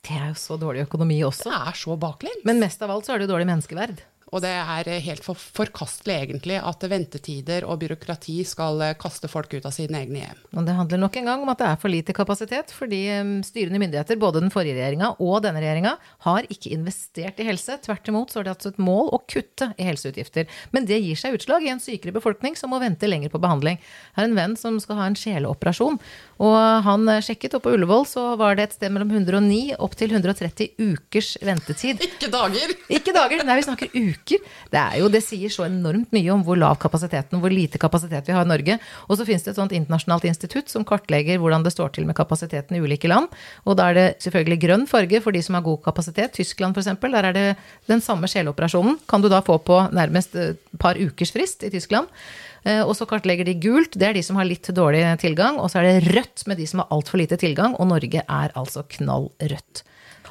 Det 0.01 0.17
er 0.17 0.31
jo 0.31 0.39
så 0.41 0.57
dårlig 0.61 0.87
økonomi 0.87 1.19
også. 1.27 1.51
Det 1.51 1.59
er 1.69 1.77
så 1.77 1.97
baklengs. 2.01 2.45
Men 2.49 2.63
mest 2.63 2.81
av 2.83 2.93
alt 2.95 3.07
så 3.07 3.15
er 3.15 3.21
det 3.21 3.29
jo 3.29 3.35
dårlig 3.35 3.51
menneskeverd. 3.51 4.01
Og 4.31 4.43
det 4.45 4.51
er 4.53 4.91
helt 5.05 5.25
for 5.27 5.39
forkastelig, 5.39 6.17
egentlig, 6.25 6.59
at 6.63 6.85
ventetider 6.91 7.67
og 7.67 7.81
byråkrati 7.83 8.37
skal 8.47 8.81
eh, 8.87 8.97
kaste 9.01 9.31
folk 9.31 9.53
ut 9.57 9.67
av 9.67 9.75
sine 9.75 10.05
egne 10.05 10.23
hjem. 10.23 10.43
Og 10.55 10.67
det 10.69 10.77
handler 10.77 11.03
nok 11.03 11.19
en 11.19 11.31
gang 11.31 11.43
om 11.45 11.51
at 11.53 11.61
det 11.61 11.69
er 11.69 11.81
for 11.83 11.93
lite 11.93 12.15
kapasitet, 12.17 12.71
fordi 12.75 13.01
styrende 13.47 13.81
myndigheter, 13.83 14.19
både 14.21 14.43
den 14.45 14.53
forrige 14.55 14.77
regjeringa 14.79 15.13
og 15.19 15.43
denne 15.45 15.63
regjeringa, 15.63 15.97
har 16.27 16.49
ikke 16.53 16.73
investert 16.77 17.41
i 17.43 17.49
helse. 17.49 17.79
Tvert 17.83 18.11
imot 18.13 18.31
så 18.31 18.41
har 18.41 18.47
de 18.47 18.55
hatt 18.55 18.69
et 18.71 18.81
mål 18.83 19.11
å 19.17 19.23
kutte 19.27 19.73
i 19.81 19.89
helseutgifter. 19.89 20.47
Men 20.75 20.87
det 20.89 21.01
gir 21.03 21.19
seg 21.19 21.35
utslag 21.39 21.67
i 21.67 21.73
en 21.75 21.83
sykere 21.83 22.15
befolkning 22.15 22.59
som 22.59 22.71
må 22.73 22.81
vente 22.83 23.11
lenger 23.11 23.33
på 23.33 23.43
behandling. 23.43 23.81
Jeg 23.81 24.19
har 24.21 24.29
en 24.29 24.39
venn 24.39 24.57
som 24.61 24.79
skal 24.83 25.01
ha 25.01 25.11
en 25.11 25.19
sjeleoperasjon, 25.19 25.99
og 26.41 26.59
han 26.87 27.11
sjekket, 27.25 27.59
og 27.59 27.65
på 27.65 27.75
Ullevål 27.75 28.07
så 28.09 28.29
var 28.41 28.57
det 28.57 28.69
et 28.69 28.79
sted 28.79 28.95
mellom 28.95 29.11
109 29.11 29.77
opp 29.83 29.99
til 29.99 30.15
130 30.15 30.79
ukers 30.79 31.35
ventetid. 31.45 32.01
Ikke 32.11 32.31
dager! 32.33 32.79
Ikke 32.91 33.15
dager, 33.17 33.45
nei, 33.47 33.59
vi 33.59 33.67
snakker 33.67 33.91
uker 33.91 34.20
uker. 34.21 34.43
Det, 34.71 34.85
jo, 35.01 35.09
det 35.13 35.23
sier 35.25 35.53
så 35.53 35.67
enormt 35.67 36.13
mye 36.15 36.33
om 36.35 36.45
hvor 36.47 36.59
lav 36.61 36.79
kapasiteten, 36.83 37.41
hvor 37.43 37.53
lite 37.53 37.81
kapasitet 37.81 38.29
vi 38.29 38.37
har 38.37 38.47
i 38.47 38.51
Norge. 38.51 38.79
Og 39.09 39.19
så 39.19 39.27
finnes 39.29 39.45
det 39.47 39.55
et 39.55 39.61
sånt 39.61 39.75
internasjonalt 39.77 40.29
institutt 40.31 40.73
som 40.73 40.87
kartlegger 40.87 41.41
hvordan 41.41 41.65
det 41.67 41.75
står 41.75 41.95
til 41.97 42.09
med 42.09 42.19
kapasiteten 42.19 42.77
i 42.77 42.83
ulike 42.85 43.11
land. 43.11 43.31
Og 43.67 43.79
da 43.81 43.91
er 43.91 43.99
det 43.99 44.07
selvfølgelig 44.25 44.61
grønn 44.67 44.87
farge 44.91 45.23
for 45.25 45.37
de 45.37 45.43
som 45.45 45.59
har 45.59 45.67
god 45.67 45.83
kapasitet. 45.89 46.37
Tyskland 46.37 46.77
f.eks. 46.77 46.93
Der 47.01 47.31
er 47.33 47.37
det 47.37 47.49
den 47.91 48.05
samme 48.05 48.31
sjeleoperasjonen. 48.31 49.01
Kan 49.11 49.25
du 49.25 49.31
da 49.33 49.43
få 49.45 49.59
på 49.65 49.83
nærmest 49.97 50.37
et 50.37 50.55
eh, 50.55 50.79
par 50.81 50.99
ukers 51.01 51.35
frist 51.35 51.65
i 51.67 51.73
Tyskland. 51.73 52.09
Eh, 52.65 52.83
og 52.85 52.95
så 52.97 53.07
kartlegger 53.09 53.49
de 53.49 53.57
gult, 53.61 53.97
det 53.97 54.11
er 54.11 54.17
de 54.19 54.25
som 54.25 54.39
har 54.41 54.49
litt 54.49 54.69
dårlig 54.77 55.05
tilgang. 55.23 55.61
Og 55.61 55.73
så 55.73 55.81
er 55.81 55.89
det 55.89 56.15
rødt 56.15 56.47
med 56.51 56.61
de 56.61 56.69
som 56.71 56.83
har 56.83 56.91
altfor 56.95 57.21
lite 57.23 57.41
tilgang. 57.41 57.77
Og 57.81 57.91
Norge 57.93 58.25
er 58.25 58.59
altså 58.59 58.85
knall 58.97 59.31
rødt. 59.41 59.85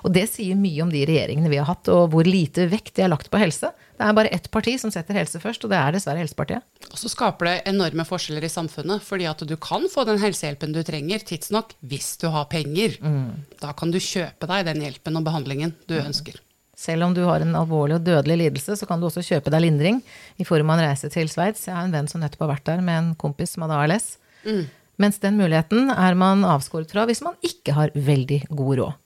Og 0.06 0.13
det 0.15 0.25
sier 0.32 0.58
mye 0.60 0.84
om 0.86 0.91
de 0.94 1.03
regjeringene 1.08 1.51
vi 1.51 1.60
har 1.62 1.70
hatt, 1.70 1.89
og 1.91 2.13
hvor 2.13 2.27
lite 2.27 2.68
vekt 2.72 2.96
de 2.98 3.06
har 3.06 3.12
lagt 3.12 3.32
på 3.32 3.41
helse. 3.41 3.72
Det 4.00 4.08
er 4.08 4.15
bare 4.15 4.32
ett 4.32 4.48
parti 4.51 4.77
som 4.79 4.91
setter 4.94 5.18
helse 5.20 5.41
først, 5.44 5.65
og 5.65 5.74
det 5.74 5.79
er 5.79 5.96
dessverre 5.96 6.22
Helsepartiet. 6.24 6.63
Og 6.88 7.00
så 7.01 7.12
skaper 7.12 7.50
det 7.50 7.56
enorme 7.74 8.06
forskjeller 8.08 8.46
i 8.48 8.51
samfunnet, 8.51 9.03
fordi 9.03 9.27
at 9.27 9.44
du 9.44 9.56
kan 9.60 9.89
få 9.91 10.06
den 10.08 10.22
helsehjelpen 10.22 10.75
du 10.75 10.79
trenger 10.88 11.25
tidsnok 11.27 11.74
hvis 11.91 12.13
du 12.22 12.29
har 12.32 12.48
penger. 12.51 12.96
Mm. 13.03 13.44
Da 13.60 13.74
kan 13.75 13.91
du 13.91 14.00
kjøpe 14.00 14.48
deg 14.48 14.70
den 14.70 14.86
hjelpen 14.86 15.20
og 15.20 15.27
behandlingen 15.27 15.75
du 15.89 15.98
mm. 15.98 16.06
ønsker. 16.06 16.39
Selv 16.79 17.03
om 17.03 17.13
du 17.13 17.25
har 17.27 17.44
en 17.44 17.58
alvorlig 17.60 17.98
og 17.98 18.06
dødelig 18.08 18.38
lidelse, 18.39 18.77
så 18.79 18.88
kan 18.88 19.01
du 19.01 19.10
også 19.10 19.25
kjøpe 19.25 19.51
deg 19.51 19.65
lindring 19.65 20.00
i 20.39 20.48
form 20.48 20.70
av 20.72 20.79
en 20.79 20.88
reise 20.88 21.10
til 21.12 21.27
Sveits. 21.27 21.65
Jeg 21.68 21.75
har 21.75 21.84
en 21.84 21.91
venn 21.91 22.08
som 22.08 22.24
nettopp 22.24 22.46
har 22.46 22.53
vært 22.53 22.70
der 22.70 22.86
med 22.86 23.01
en 23.01 23.10
kompis 23.20 23.58
som 23.58 23.65
hadde 23.65 23.82
ALS. 23.84 24.13
Mm. 24.48 24.63
Mens 25.03 25.20
den 25.20 25.36
muligheten 25.39 25.91
er 25.91 26.15
man 26.20 26.48
avskåret 26.48 26.91
fra 26.96 27.03
hvis 27.10 27.24
man 27.25 27.36
ikke 27.44 27.75
har 27.75 27.91
veldig 27.96 28.46
god 28.48 28.79
råd. 28.79 28.98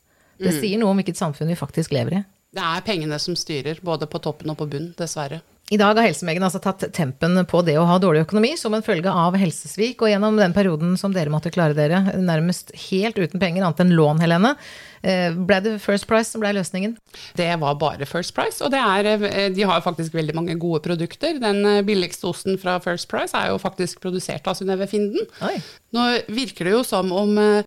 Det 0.44 0.54
mm. 0.54 0.60
sier 0.62 0.82
noe 0.82 0.94
om 0.94 1.00
hvilket 1.02 1.20
samfunn 1.20 1.52
vi 1.52 1.58
faktisk 1.60 1.96
lever 1.96 2.20
i. 2.20 2.24
Det 2.54 2.62
er 2.62 2.86
pengene 2.86 3.18
som 3.22 3.36
styrer, 3.38 3.80
både 3.82 4.06
på 4.10 4.22
toppen 4.22 4.54
og 4.54 4.60
på 4.60 4.70
bunn, 4.70 4.92
dessverre. 4.98 5.42
I 5.72 5.78
dag 5.80 5.96
har 5.96 6.06
Helsemegen 6.06 6.44
altså 6.44 6.60
tatt 6.62 6.84
tempen 6.94 7.40
på 7.50 7.62
det 7.66 7.78
å 7.80 7.86
ha 7.88 7.96
dårlig 8.02 8.26
økonomi 8.26 8.52
som 8.60 8.76
en 8.76 8.84
følge 8.86 9.10
av 9.10 9.38
helsesvik, 9.40 10.04
og 10.04 10.12
gjennom 10.12 10.36
den 10.38 10.54
perioden 10.54 10.98
som 11.00 11.16
dere 11.16 11.32
måtte 11.34 11.54
klare 11.56 11.74
dere 11.78 12.04
nærmest 12.20 12.76
helt 12.92 13.18
uten 13.18 13.42
penger, 13.42 13.64
annet 13.64 13.82
enn 13.82 13.96
lån, 13.98 14.22
Helene, 14.22 14.54
ble 15.04 15.58
det 15.64 15.74
First 15.84 16.08
Price 16.08 16.32
som 16.32 16.44
ble 16.44 16.54
løsningen? 16.56 16.96
Det 17.36 17.50
var 17.60 17.76
bare 17.80 18.08
First 18.08 18.34
Price, 18.38 18.64
og 18.64 18.74
er, 18.78 19.10
eh, 19.28 19.50
de 19.54 19.66
har 19.68 19.84
faktisk 19.84 20.16
veldig 20.16 20.36
mange 20.38 20.56
gode 20.60 20.82
produkter. 20.86 21.40
Den 21.44 21.66
eh, 21.66 21.82
billigste 21.84 22.30
osten 22.30 22.58
fra 22.62 22.78
First 22.84 23.10
Price 23.12 23.36
er 23.36 23.52
jo 23.52 23.60
faktisk 23.62 24.00
produsert 24.04 24.48
av 24.48 24.56
Synnøve 24.56 24.88
Finden. 24.88 25.28
Oi. 25.44 25.58
Nå 25.94 26.08
virker 26.32 26.70
det 26.70 26.76
jo 26.78 26.84
som 26.88 27.12
om 27.12 27.38
eh, 27.38 27.64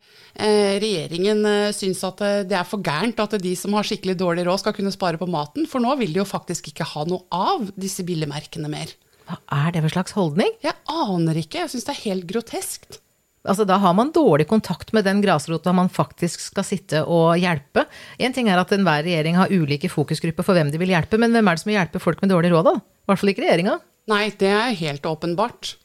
regjeringen 0.80 1.44
syns 1.76 2.02
at 2.04 2.20
det 2.48 2.56
er 2.56 2.68
for 2.68 2.84
gærent 2.84 3.20
at 3.22 3.38
de 3.40 3.54
som 3.56 3.76
har 3.76 3.86
skikkelig 3.86 4.16
dårlig 4.20 4.46
råd 4.48 4.64
skal 4.64 4.76
kunne 4.76 4.94
spare 4.94 5.20
på 5.20 5.28
maten, 5.30 5.68
for 5.70 5.84
nå 5.84 5.94
vil 6.00 6.12
de 6.16 6.22
jo 6.22 6.28
faktisk 6.28 6.72
ikke 6.72 6.88
ha 6.94 7.06
noe 7.08 7.24
av 7.32 7.70
disse 7.76 8.04
billigmerkene 8.06 8.70
mer. 8.72 8.92
Hva 9.26 9.40
er 9.66 9.74
det 9.74 9.82
for 9.86 9.96
slags 9.96 10.14
holdning? 10.14 10.52
Jeg 10.62 10.76
aner 10.86 11.40
ikke, 11.40 11.64
jeg 11.64 11.72
syns 11.72 11.88
det 11.88 11.96
er 11.96 12.04
helt 12.04 12.28
groteskt. 12.30 13.00
Altså, 13.46 13.64
da 13.68 13.78
har 13.82 13.94
man 13.96 14.12
dårlig 14.14 14.48
kontakt 14.50 14.92
med 14.96 15.06
den 15.06 15.22
grasrota 15.24 15.72
man 15.76 15.90
faktisk 15.92 16.42
skal 16.42 16.66
sitte 16.66 17.02
og 17.04 17.38
hjelpe. 17.40 17.86
En 18.18 18.34
ting 18.34 18.50
er 18.50 18.60
at 18.60 18.72
enhver 18.74 19.04
regjering 19.06 19.38
har 19.38 19.52
ulike 19.52 19.90
fokusgrupper 19.92 20.46
for 20.46 20.58
hvem 20.58 20.72
de 20.72 20.80
vil 20.82 20.92
hjelpe, 20.94 21.20
men 21.22 21.34
hvem 21.34 21.46
er 21.46 21.56
det 21.56 21.62
som 21.62 21.70
vil 21.70 21.78
hjelpe 21.78 22.02
folk 22.02 22.22
med 22.24 22.34
dårlig 22.34 22.52
råd, 22.54 22.70
da? 22.70 22.74
I 22.82 23.10
hvert 23.10 23.22
fall 23.22 23.32
ikke 23.32 23.46
regjeringa. 23.46 23.78
Nei, 24.10 24.24
det 24.38 24.50
er 24.50 24.74
helt 24.82 25.06
åpenbart. 25.06 25.76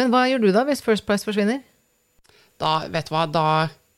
Men 0.00 0.12
hva 0.12 0.24
gjør 0.28 0.42
du 0.44 0.50
da, 0.54 0.64
hvis 0.68 0.82
First 0.84 1.06
Price 1.08 1.28
forsvinner? 1.28 1.62
Da, 2.60 2.82
vet 2.92 3.08
du 3.08 3.14
hva, 3.14 3.26
da, 3.28 3.46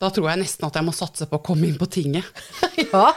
da 0.03 0.11
tror 0.15 0.31
jeg 0.31 0.43
nesten 0.43 0.67
at 0.67 0.79
jeg 0.79 0.87
må 0.87 0.95
satse 0.97 1.29
på 1.31 1.39
å 1.39 1.45
komme 1.45 1.69
inn 1.69 1.79
på 1.81 1.89
tinget. 1.91 2.27
ja. 2.85 3.09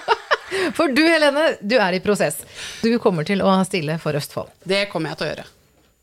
For 0.77 0.93
du 0.93 1.03
Helene, 1.03 1.49
du 1.61 1.75
er 1.79 1.97
i 1.97 2.01
prosess. 2.03 2.39
Du 2.83 2.89
kommer 3.03 3.27
til 3.27 3.43
å 3.43 3.53
stille 3.67 3.97
for 4.01 4.17
Østfold. 4.17 4.53
Det 4.67 4.85
kommer 4.91 5.13
jeg 5.13 5.19
til 5.19 5.27
å 5.27 5.31
gjøre. 5.31 5.47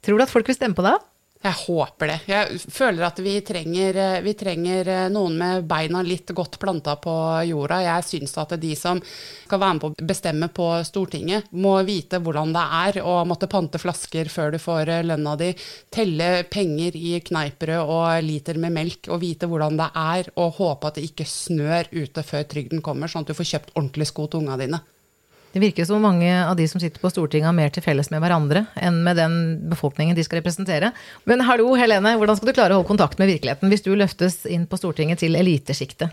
Tror 0.04 0.20
du 0.20 0.24
at 0.26 0.32
folk 0.32 0.50
vil 0.50 0.58
stemme 0.58 0.76
på 0.76 0.84
deg? 0.84 1.00
Jeg 1.44 1.56
håper 1.66 2.08
det. 2.08 2.14
Jeg 2.24 2.60
føler 2.72 3.04
at 3.04 3.18
vi 3.20 3.34
trenger, 3.44 3.98
vi 4.24 4.32
trenger, 4.32 4.88
noen 5.12 5.34
med 5.36 5.66
beina 5.68 6.00
litt 6.00 6.32
godt 6.32 6.56
planta 6.62 6.94
på 6.96 7.12
jorda. 7.44 7.82
Jeg 7.84 8.06
syns 8.08 8.32
at 8.40 8.54
de 8.62 8.70
som 8.78 9.02
skal 9.04 9.60
være 9.60 9.76
med 9.76 9.82
på 9.82 9.90
å 9.92 10.06
bestemme 10.08 10.48
på 10.56 10.70
Stortinget, 10.88 11.50
må 11.52 11.74
vite 11.84 12.22
hvordan 12.24 12.54
det 12.56 12.64
er 12.78 13.00
å 13.04 13.18
måtte 13.28 13.50
pante 13.52 13.80
flasker 13.82 14.32
før 14.32 14.56
du 14.56 14.58
får 14.62 14.94
lønna 15.04 15.36
di, 15.36 15.50
telle 15.92 16.30
penger 16.48 16.96
i 16.96 17.18
kneippbrød 17.28 17.92
og 17.92 18.24
liter 18.24 18.56
med 18.64 18.72
melk, 18.78 19.12
og 19.12 19.20
vite 19.26 19.50
hvordan 19.50 19.76
det 19.82 19.92
er, 20.00 20.32
og 20.40 20.56
håpe 20.62 20.88
at 20.88 20.96
det 20.96 21.10
ikke 21.10 21.28
snør 21.28 21.92
ute 21.92 22.24
før 22.24 22.48
trygden 22.48 22.80
kommer, 22.80 23.12
sånn 23.12 23.28
at 23.28 23.34
du 23.34 23.36
får 23.36 23.52
kjøpt 23.52 23.76
ordentlige 23.76 24.14
sko 24.14 24.30
til 24.32 24.46
unga 24.46 24.56
dine. 24.64 24.80
Det 25.54 25.60
virker 25.62 25.86
som 25.86 26.02
mange 26.02 26.26
av 26.34 26.56
de 26.58 26.64
som 26.66 26.80
sitter 26.82 26.98
på 26.98 27.12
Stortinget 27.12 27.46
har 27.46 27.54
mer 27.54 27.70
til 27.70 27.84
felles 27.84 28.08
med 28.10 28.18
hverandre 28.24 28.64
enn 28.74 28.96
med 29.06 29.20
den 29.20 29.34
befolkningen 29.70 30.16
de 30.18 30.24
skal 30.26 30.40
representere. 30.40 30.90
Men 31.30 31.44
hallo, 31.46 31.68
Helene, 31.78 32.16
hvordan 32.18 32.40
skal 32.40 32.50
du 32.50 32.56
klare 32.56 32.74
å 32.74 32.80
holde 32.80 32.90
kontakt 32.90 33.20
med 33.22 33.30
virkeligheten 33.30 33.70
hvis 33.70 33.84
du 33.86 33.92
løftes 33.94 34.40
inn 34.50 34.64
på 34.66 34.80
Stortinget 34.80 35.22
til 35.22 35.38
elitesjiktet? 35.38 36.10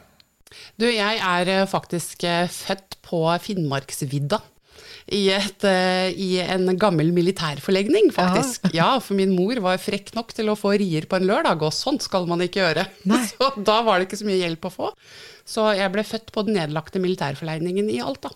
Du, 0.78 0.86
jeg 0.86 1.18
er 1.18 1.50
eh, 1.50 1.66
faktisk 1.70 2.28
eh, 2.30 2.46
født 2.54 3.00
på 3.08 3.24
Finnmarksvidda. 3.42 4.44
I, 5.10 5.24
et, 5.34 5.66
eh, 5.66 6.14
I, 6.14 6.30
en 6.46 6.70
gammel 6.78 7.10
militærforlegning, 7.16 8.12
faktisk. 8.14 8.68
Aha. 8.70 8.76
Ja, 8.78 8.90
for 9.02 9.18
min 9.18 9.34
mor 9.34 9.58
var 9.66 9.82
frekk 9.82 10.14
nok 10.14 10.36
til 10.38 10.54
å 10.54 10.58
få 10.60 10.76
rier 10.78 11.10
på 11.10 11.18
en 11.18 11.26
lørdag, 11.26 11.66
og 11.66 11.74
sånt 11.74 12.06
skal 12.06 12.30
man 12.30 12.46
ikke 12.46 12.62
gjøre. 12.62 12.86
Nei. 13.10 13.24
Så 13.34 13.56
da 13.58 13.82
var 13.88 13.98
det 13.98 14.12
ikke 14.12 14.22
så 14.22 14.30
mye 14.30 14.44
hjelp 14.44 14.70
å 14.70 14.76
få. 14.76 14.94
Så 15.50 15.72
jeg 15.82 15.90
ble 15.98 16.06
født 16.06 16.30
på 16.30 16.46
den 16.46 16.62
nedlagte 16.62 17.02
militærforlegningen 17.02 17.90
i 17.90 18.04
Alta 18.06 18.30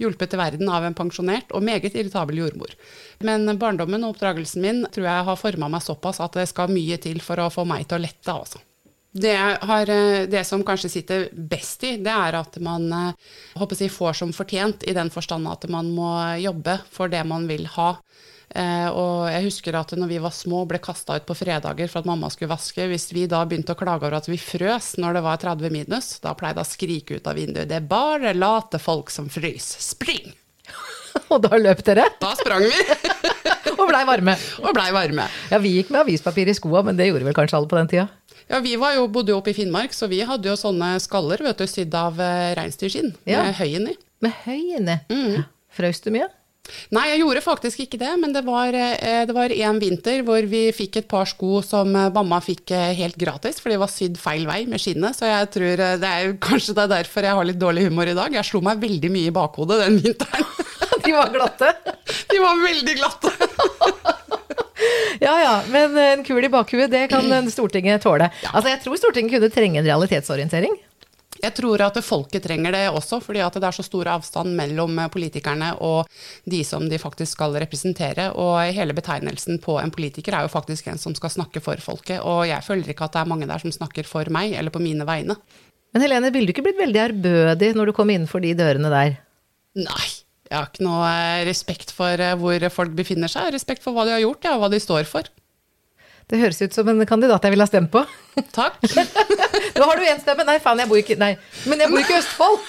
hjulpet 0.00 0.32
til 0.32 0.40
verden 0.40 0.70
av 0.72 0.84
en 0.86 0.96
pensjonert 0.96 1.52
og 1.54 1.64
meget 1.64 1.94
irritabel 1.94 2.42
jordmor. 2.42 2.74
Men 3.24 3.46
barndommen 3.60 4.04
og 4.04 4.14
oppdragelsen 4.14 4.64
min 4.64 4.84
tror 4.94 5.08
jeg 5.08 5.26
har 5.28 5.40
forma 5.40 5.70
meg 5.70 5.84
såpass 5.84 6.20
at 6.24 6.38
det 6.38 6.48
skal 6.50 6.72
mye 6.72 6.98
til 7.02 7.22
for 7.24 7.42
å 7.42 7.50
få 7.52 7.66
meg 7.68 7.86
til 7.88 8.00
å 8.00 8.04
lette, 8.06 8.30
altså. 8.34 8.62
Det, 9.14 9.34
har, 9.38 9.90
eh, 9.94 10.24
det, 10.26 10.40
som 10.42 10.64
kanskje 10.66 10.88
sitter 10.90 11.28
best 11.30 11.84
i, 11.86 11.92
det 12.02 12.10
er 12.10 12.34
at 12.34 12.56
man 12.58 12.88
håper 13.54 13.76
eh, 13.76 13.84
jeg, 13.86 13.92
får 13.94 14.16
som 14.18 14.32
fortjent, 14.34 14.82
i 14.90 14.94
den 14.96 15.12
forstand 15.14 15.46
at 15.46 15.68
man 15.70 15.92
må 15.94 16.10
jobbe 16.42 16.80
for 16.90 17.12
det 17.12 17.22
man 17.30 17.46
vil 17.46 17.68
ha. 17.76 17.92
Eh, 18.50 18.88
og 18.92 19.26
jeg 19.32 19.46
husker 19.48 19.78
at 19.78 19.94
når 19.98 20.10
vi 20.10 20.20
var 20.22 20.34
små 20.34 20.62
og 20.62 20.70
ble 20.70 20.80
kasta 20.82 21.16
ut 21.18 21.26
på 21.26 21.36
fredager 21.38 21.90
for 21.90 22.02
at 22.02 22.08
mamma 22.08 22.30
skulle 22.32 22.52
vaske, 22.52 22.86
hvis 22.90 23.08
vi 23.14 23.26
da 23.30 23.42
begynte 23.48 23.74
å 23.74 23.78
klage 23.78 24.04
over 24.04 24.18
at 24.20 24.28
vi 24.30 24.38
frøs 24.40 24.94
når 25.02 25.18
det 25.18 25.24
var 25.26 25.42
30 25.42 25.74
minus, 25.74 26.10
da 26.24 26.36
pleide 26.38 26.62
jeg 26.62 26.68
å 26.68 26.74
skrike 26.74 27.18
ut 27.18 27.30
av 27.30 27.38
vinduet 27.40 27.68
'Det 27.68 27.80
er 27.80 27.88
bare 27.88 28.34
late 28.36 28.78
folk 28.78 29.10
som 29.10 29.30
fryser. 29.32 29.80
Spring!' 29.82 30.34
og 31.32 31.40
da 31.44 31.56
løp 31.58 31.82
dere? 31.86 32.08
Da 32.20 32.34
sprang 32.38 32.64
vi. 32.66 32.80
og 33.78 33.86
blei 33.88 34.04
varme. 34.08 34.36
Og 34.62 34.74
blei 34.76 34.90
varme. 34.94 35.26
Ja, 35.50 35.58
vi 35.62 35.76
gikk 35.78 35.90
med 35.94 36.04
avispapir 36.04 36.48
i 36.48 36.56
skoa, 36.56 36.84
men 36.86 36.98
det 36.98 37.08
gjorde 37.08 37.28
vel 37.28 37.36
kanskje 37.36 37.58
alle 37.58 37.70
på 37.70 37.80
den 37.80 37.90
tida? 37.90 38.06
Ja, 38.50 38.60
vi 38.60 38.74
jo, 38.76 39.06
bodde 39.08 39.32
jo 39.32 39.40
oppe 39.40 39.54
i 39.54 39.56
Finnmark, 39.56 39.94
så 39.96 40.06
vi 40.10 40.20
hadde 40.26 40.50
jo 40.50 40.56
sånne 40.58 40.98
skaller 41.00 41.40
vet 41.46 41.60
du, 41.60 41.66
sydd 41.70 41.94
av 41.96 42.20
eh, 42.20 42.52
reinsdyrskinn 42.58 43.14
ja. 43.24 43.46
med 43.46 43.56
høy 43.56 43.70
inni. 43.80 43.94
Med 44.24 44.36
høy 44.44 44.76
inni. 44.78 44.98
Mm. 45.08 45.46
Frøs 45.74 46.02
du 46.04 46.12
mye? 46.14 46.28
Nei, 46.94 47.04
jeg 47.10 47.20
gjorde 47.20 47.42
faktisk 47.44 47.82
ikke 47.84 47.98
det, 48.00 48.10
men 48.20 48.32
det 48.32 48.40
var, 48.46 48.72
eh, 48.72 49.24
det 49.28 49.34
var 49.36 49.52
en 49.52 49.80
vinter 49.82 50.22
hvor 50.24 50.46
vi 50.48 50.62
fikk 50.72 51.00
et 51.02 51.08
par 51.10 51.28
sko 51.28 51.58
som 51.64 51.90
eh, 51.92 52.10
mamma 52.14 52.38
fikk 52.44 52.72
eh, 52.72 52.94
helt 52.96 53.18
gratis, 53.20 53.60
for 53.60 53.72
de 53.72 53.78
var 53.82 53.92
sydd 53.92 54.16
feil 54.20 54.46
vei 54.48 54.62
med 54.70 54.80
skinnet. 54.80 55.16
Så 55.18 55.28
jeg 55.28 55.50
tror 55.54 55.82
det 56.00 56.10
er 56.10 56.32
kanskje 56.48 56.76
det 56.76 56.86
er 56.86 56.94
derfor 56.96 57.28
jeg 57.28 57.38
har 57.40 57.48
litt 57.50 57.60
dårlig 57.60 57.86
humor 57.88 58.08
i 58.08 58.16
dag. 58.16 58.32
Jeg 58.38 58.48
slo 58.48 58.62
meg 58.64 58.80
veldig 58.82 59.12
mye 59.12 59.30
i 59.30 59.34
bakhodet 59.34 59.82
den 59.84 60.00
vinteren. 60.04 60.48
De 61.04 61.12
var 61.12 61.28
glatte? 61.34 61.68
De 62.32 62.40
var 62.40 62.62
veldig 62.64 62.96
glatte. 62.96 63.34
Ja 65.22 65.34
ja, 65.40 65.52
men 65.70 65.94
en 66.00 66.24
kul 66.26 66.42
i 66.44 66.50
bakhuet, 66.52 66.90
det 66.92 67.06
kan 67.12 67.28
Stortinget 67.54 68.02
tåle. 68.04 68.30
Altså, 68.50 68.72
Jeg 68.72 68.82
tror 68.82 68.98
Stortinget 69.00 69.36
kunne 69.36 69.52
trenge 69.52 69.80
en 69.82 69.86
realitetsorientering. 69.86 70.74
Jeg 71.42 71.54
tror 71.56 71.82
at 71.82 71.98
folket 72.04 72.44
trenger 72.46 72.74
det 72.74 72.84
også, 72.92 73.18
fordi 73.24 73.42
at 73.42 73.56
det 73.58 73.66
er 73.66 73.76
så 73.76 73.84
stor 73.84 74.08
avstand 74.12 74.54
mellom 74.56 75.00
politikerne 75.12 75.72
og 75.82 76.06
de 76.50 76.60
som 76.66 76.86
de 76.88 77.00
faktisk 77.00 77.34
skal 77.36 77.56
representere. 77.58 78.30
Og 78.38 78.60
hele 78.76 78.96
betegnelsen 78.96 79.58
på 79.64 79.76
en 79.82 79.92
politiker 79.94 80.36
er 80.36 80.46
jo 80.46 80.52
faktisk 80.52 80.88
en 80.92 81.00
som 81.00 81.16
skal 81.18 81.32
snakke 81.34 81.62
for 81.64 81.80
folket. 81.82 82.22
Og 82.22 82.46
jeg 82.48 82.64
føler 82.66 82.94
ikke 82.94 83.08
at 83.08 83.16
det 83.16 83.24
er 83.24 83.32
mange 83.34 83.50
der 83.50 83.62
som 83.62 83.74
snakker 83.74 84.06
for 84.08 84.30
meg, 84.32 84.54
eller 84.54 84.74
på 84.74 84.82
mine 84.82 85.06
vegne. 85.08 85.36
Men 85.94 86.02
Helene, 86.02 86.32
ville 86.34 86.50
du 86.50 86.54
ikke 86.54 86.66
blitt 86.66 86.80
veldig 86.80 87.02
ærbødig 87.08 87.74
når 87.78 87.90
du 87.90 87.96
kom 87.96 88.10
innenfor 88.10 88.42
de 88.42 88.54
dørene 88.58 88.90
der? 88.90 89.18
Nei. 89.78 90.06
Jeg 90.44 90.58
har 90.58 90.68
ikke 90.68 90.84
noe 90.84 91.12
respekt 91.48 91.90
for 91.94 92.20
eh, 92.20 92.34
hvor 92.38 92.66
folk 92.70 92.92
befinner 92.94 93.30
seg, 93.32 93.48
respekt 93.54 93.82
for 93.82 93.96
hva 93.96 94.04
de 94.06 94.12
har 94.12 94.22
gjort, 94.22 94.44
ja, 94.44 94.52
og 94.54 94.64
hva 94.64 94.68
de 94.70 94.80
står 94.82 95.06
for. 95.08 95.30
Det 96.30 96.40
høres 96.40 96.60
ut 96.62 96.76
som 96.76 96.88
en 96.88 97.04
kandidat 97.08 97.44
jeg 97.44 97.52
ville 97.52 97.64
ha 97.66 97.70
stemt 97.70 97.92
på. 97.92 98.00
Takk. 98.54 98.78
Nå 99.78 99.88
har 99.88 100.00
du 100.00 100.06
én 100.08 100.22
stemme. 100.22 100.46
Nei, 100.48 100.56
faen, 100.62 100.80
jeg 100.80 100.90
bor 100.90 101.00
ikke 101.00 101.18
Nei, 101.20 101.34
men 101.68 101.84
jeg 101.84 101.92
bor 101.92 102.00
ikke 102.00 102.16
i 102.16 102.20
Østfold. 102.22 102.62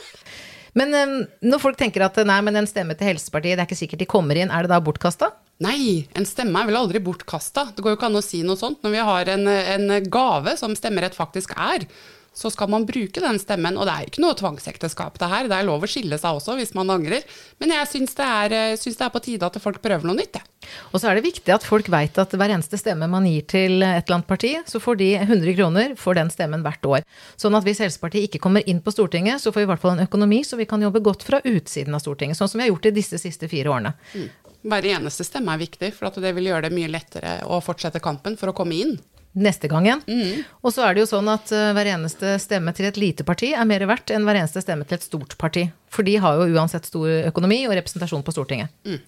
men 0.78 0.96
um, 0.98 1.14
når 1.52 1.62
folk 1.62 1.78
tenker 1.78 2.04
at 2.06 2.18
nei, 2.26 2.40
men 2.46 2.58
en 2.58 2.68
stemme 2.70 2.96
til 2.98 3.12
Helsepartiet, 3.12 3.54
det 3.54 3.64
er 3.64 3.70
ikke 3.70 3.78
sikkert 3.78 4.02
de 4.02 4.10
kommer 4.10 4.40
inn, 4.40 4.50
er 4.50 4.66
det 4.66 4.72
da 4.74 4.80
bortkasta? 4.82 5.30
Nei, 5.62 6.08
en 6.16 6.26
stemme 6.26 6.62
er 6.62 6.70
vel 6.70 6.80
aldri 6.80 7.02
bortkasta. 7.04 7.68
Det 7.76 7.84
går 7.84 7.94
jo 7.94 8.00
ikke 8.00 8.08
an 8.10 8.18
å 8.18 8.24
si 8.24 8.42
noe 8.46 8.58
sånt. 8.58 8.80
Når 8.82 8.96
vi 8.96 9.04
har 9.10 9.30
en, 9.36 9.46
en 9.46 9.90
gave, 10.08 10.56
som 10.58 10.74
stemmerett 10.78 11.18
faktisk 11.18 11.52
er, 11.60 11.84
så 12.32 12.50
skal 12.50 12.70
man 12.70 12.86
bruke 12.86 13.20
den 13.22 13.38
stemmen. 13.42 13.78
Og 13.78 13.86
det 13.88 13.94
er 13.94 14.10
ikke 14.10 14.22
noe 14.22 14.36
tvangsekteskap, 14.38 15.18
det 15.20 15.30
her. 15.30 15.48
Det 15.50 15.56
er 15.58 15.66
lov 15.66 15.84
å 15.84 15.90
skille 15.90 16.18
seg 16.20 16.38
også 16.38 16.56
hvis 16.58 16.72
man 16.78 16.92
angrer. 16.94 17.26
Men 17.62 17.74
jeg 17.74 17.90
syns 17.90 18.16
det, 18.18 18.30
det, 18.52 18.94
er 18.94 19.12
på 19.12 19.22
tide 19.24 19.46
at 19.48 19.58
folk 19.62 19.80
prøver 19.82 20.06
noe 20.06 20.18
nytt, 20.18 20.38
jeg. 20.38 20.46
Og 20.92 21.00
så 21.00 21.08
er 21.08 21.16
det 21.16 21.24
viktig 21.24 21.52
at 21.54 21.64
folk 21.66 21.88
veit 21.90 22.18
at 22.20 22.34
hver 22.36 22.52
eneste 22.52 22.78
stemme 22.78 23.08
man 23.10 23.26
gir 23.26 23.46
til 23.48 23.80
et 23.80 24.04
eller 24.04 24.18
annet 24.18 24.28
parti, 24.28 24.52
så 24.68 24.80
får 24.82 25.00
de 25.00 25.08
100 25.16 25.56
kroner 25.56 25.94
for 25.98 26.18
den 26.18 26.30
stemmen 26.32 26.62
hvert 26.66 26.86
år. 26.86 27.06
Sånn 27.40 27.56
at 27.58 27.66
hvis 27.66 27.80
Helsepartiet 27.82 28.28
ikke 28.28 28.42
kommer 28.44 28.66
inn 28.68 28.82
på 28.84 28.92
Stortinget, 28.94 29.42
så 29.42 29.50
får 29.50 29.64
vi 29.64 29.68
i 29.68 29.70
hvert 29.72 29.82
fall 29.82 29.96
en 29.96 30.04
økonomi 30.04 30.42
så 30.46 30.60
vi 30.60 30.68
kan 30.70 30.82
jobbe 30.84 31.02
godt 31.04 31.24
fra 31.26 31.40
utsiden 31.42 31.96
av 31.96 32.04
Stortinget. 32.04 32.38
Sånn 32.38 32.52
som 32.52 32.60
vi 32.60 32.68
har 32.68 32.74
gjort 32.74 32.90
i 32.90 32.96
disse 33.00 33.18
siste 33.20 33.48
fire 33.50 33.72
årene. 33.72 33.94
Mm. 34.14 34.28
Hver 34.70 34.90
eneste 34.92 35.24
stemme 35.24 35.54
er 35.56 35.62
viktig, 35.62 35.94
for 35.96 36.20
det 36.20 36.34
vil 36.36 36.50
gjøre 36.50 36.68
det 36.68 36.76
mye 36.76 36.92
lettere 36.92 37.38
å 37.48 37.62
fortsette 37.64 38.02
kampen 38.04 38.36
for 38.36 38.52
å 38.52 38.56
komme 38.56 38.76
inn 38.76 38.98
neste 39.32 39.68
gangen. 39.70 40.02
Mm. 40.06 40.42
Og 40.64 40.74
så 40.74 40.84
er 40.86 40.96
det 40.96 41.04
jo 41.04 41.10
sånn 41.12 41.30
at 41.30 41.52
uh, 41.54 41.70
hver 41.76 41.92
eneste 41.92 42.34
stemme 42.42 42.74
til 42.76 42.88
et 42.88 42.98
lite 43.00 43.26
parti 43.26 43.52
er 43.54 43.68
mer 43.68 43.84
verdt 43.90 44.12
enn 44.14 44.26
hver 44.26 44.40
eneste 44.40 44.62
stemme 44.64 44.86
til 44.88 44.98
et 44.98 45.06
stort 45.06 45.36
parti. 45.40 45.68
For 45.90 46.06
de 46.06 46.16
har 46.22 46.40
jo 46.40 46.50
uansett 46.54 46.88
stor 46.90 47.08
økonomi 47.30 47.62
og 47.68 47.76
representasjon 47.78 48.24
på 48.26 48.34
Stortinget. 48.34 48.72
Mm. 48.86 49.00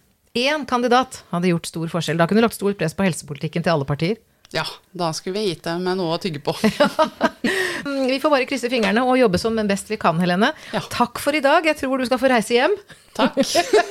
Én 0.42 0.66
kandidat 0.68 1.24
hadde 1.32 1.50
gjort 1.50 1.68
stor 1.68 1.90
forskjell. 1.92 2.20
Da 2.20 2.28
kunne 2.28 2.40
du 2.40 2.46
lagt 2.46 2.56
stor 2.56 2.72
press 2.78 2.94
på 2.96 3.04
helsepolitikken 3.04 3.64
til 3.64 3.74
alle 3.74 3.88
partier. 3.88 4.20
Ja, 4.52 4.64
da 4.92 5.08
skulle 5.16 5.40
vi 5.40 5.48
gitt 5.48 5.64
dem 5.64 5.86
noe 5.96 6.16
å 6.16 6.20
tygge 6.20 6.42
på. 6.44 6.52
vi 8.10 8.18
får 8.20 8.32
bare 8.32 8.48
krysse 8.48 8.68
fingrene 8.72 9.04
og 9.04 9.16
jobbe 9.16 9.40
som 9.40 9.56
best 9.68 9.88
vi 9.88 9.96
kan, 10.00 10.20
Helene. 10.20 10.52
Ja. 10.76 10.82
Takk 10.92 11.22
for 11.24 11.36
i 11.36 11.40
dag. 11.44 11.64
Jeg 11.64 11.80
tror 11.80 12.00
du 12.00 12.08
skal 12.08 12.20
få 12.20 12.28
reise 12.32 12.58
hjem. 12.58 12.76
Takk. 13.16 13.40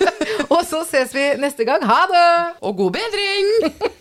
og 0.54 0.62
så 0.70 0.84
ses 0.90 1.14
vi 1.18 1.26
neste 1.42 1.66
gang. 1.66 1.82
Ha 1.90 2.00
det! 2.14 2.30
Og 2.62 2.78
god 2.78 2.98
bedring! 3.00 3.52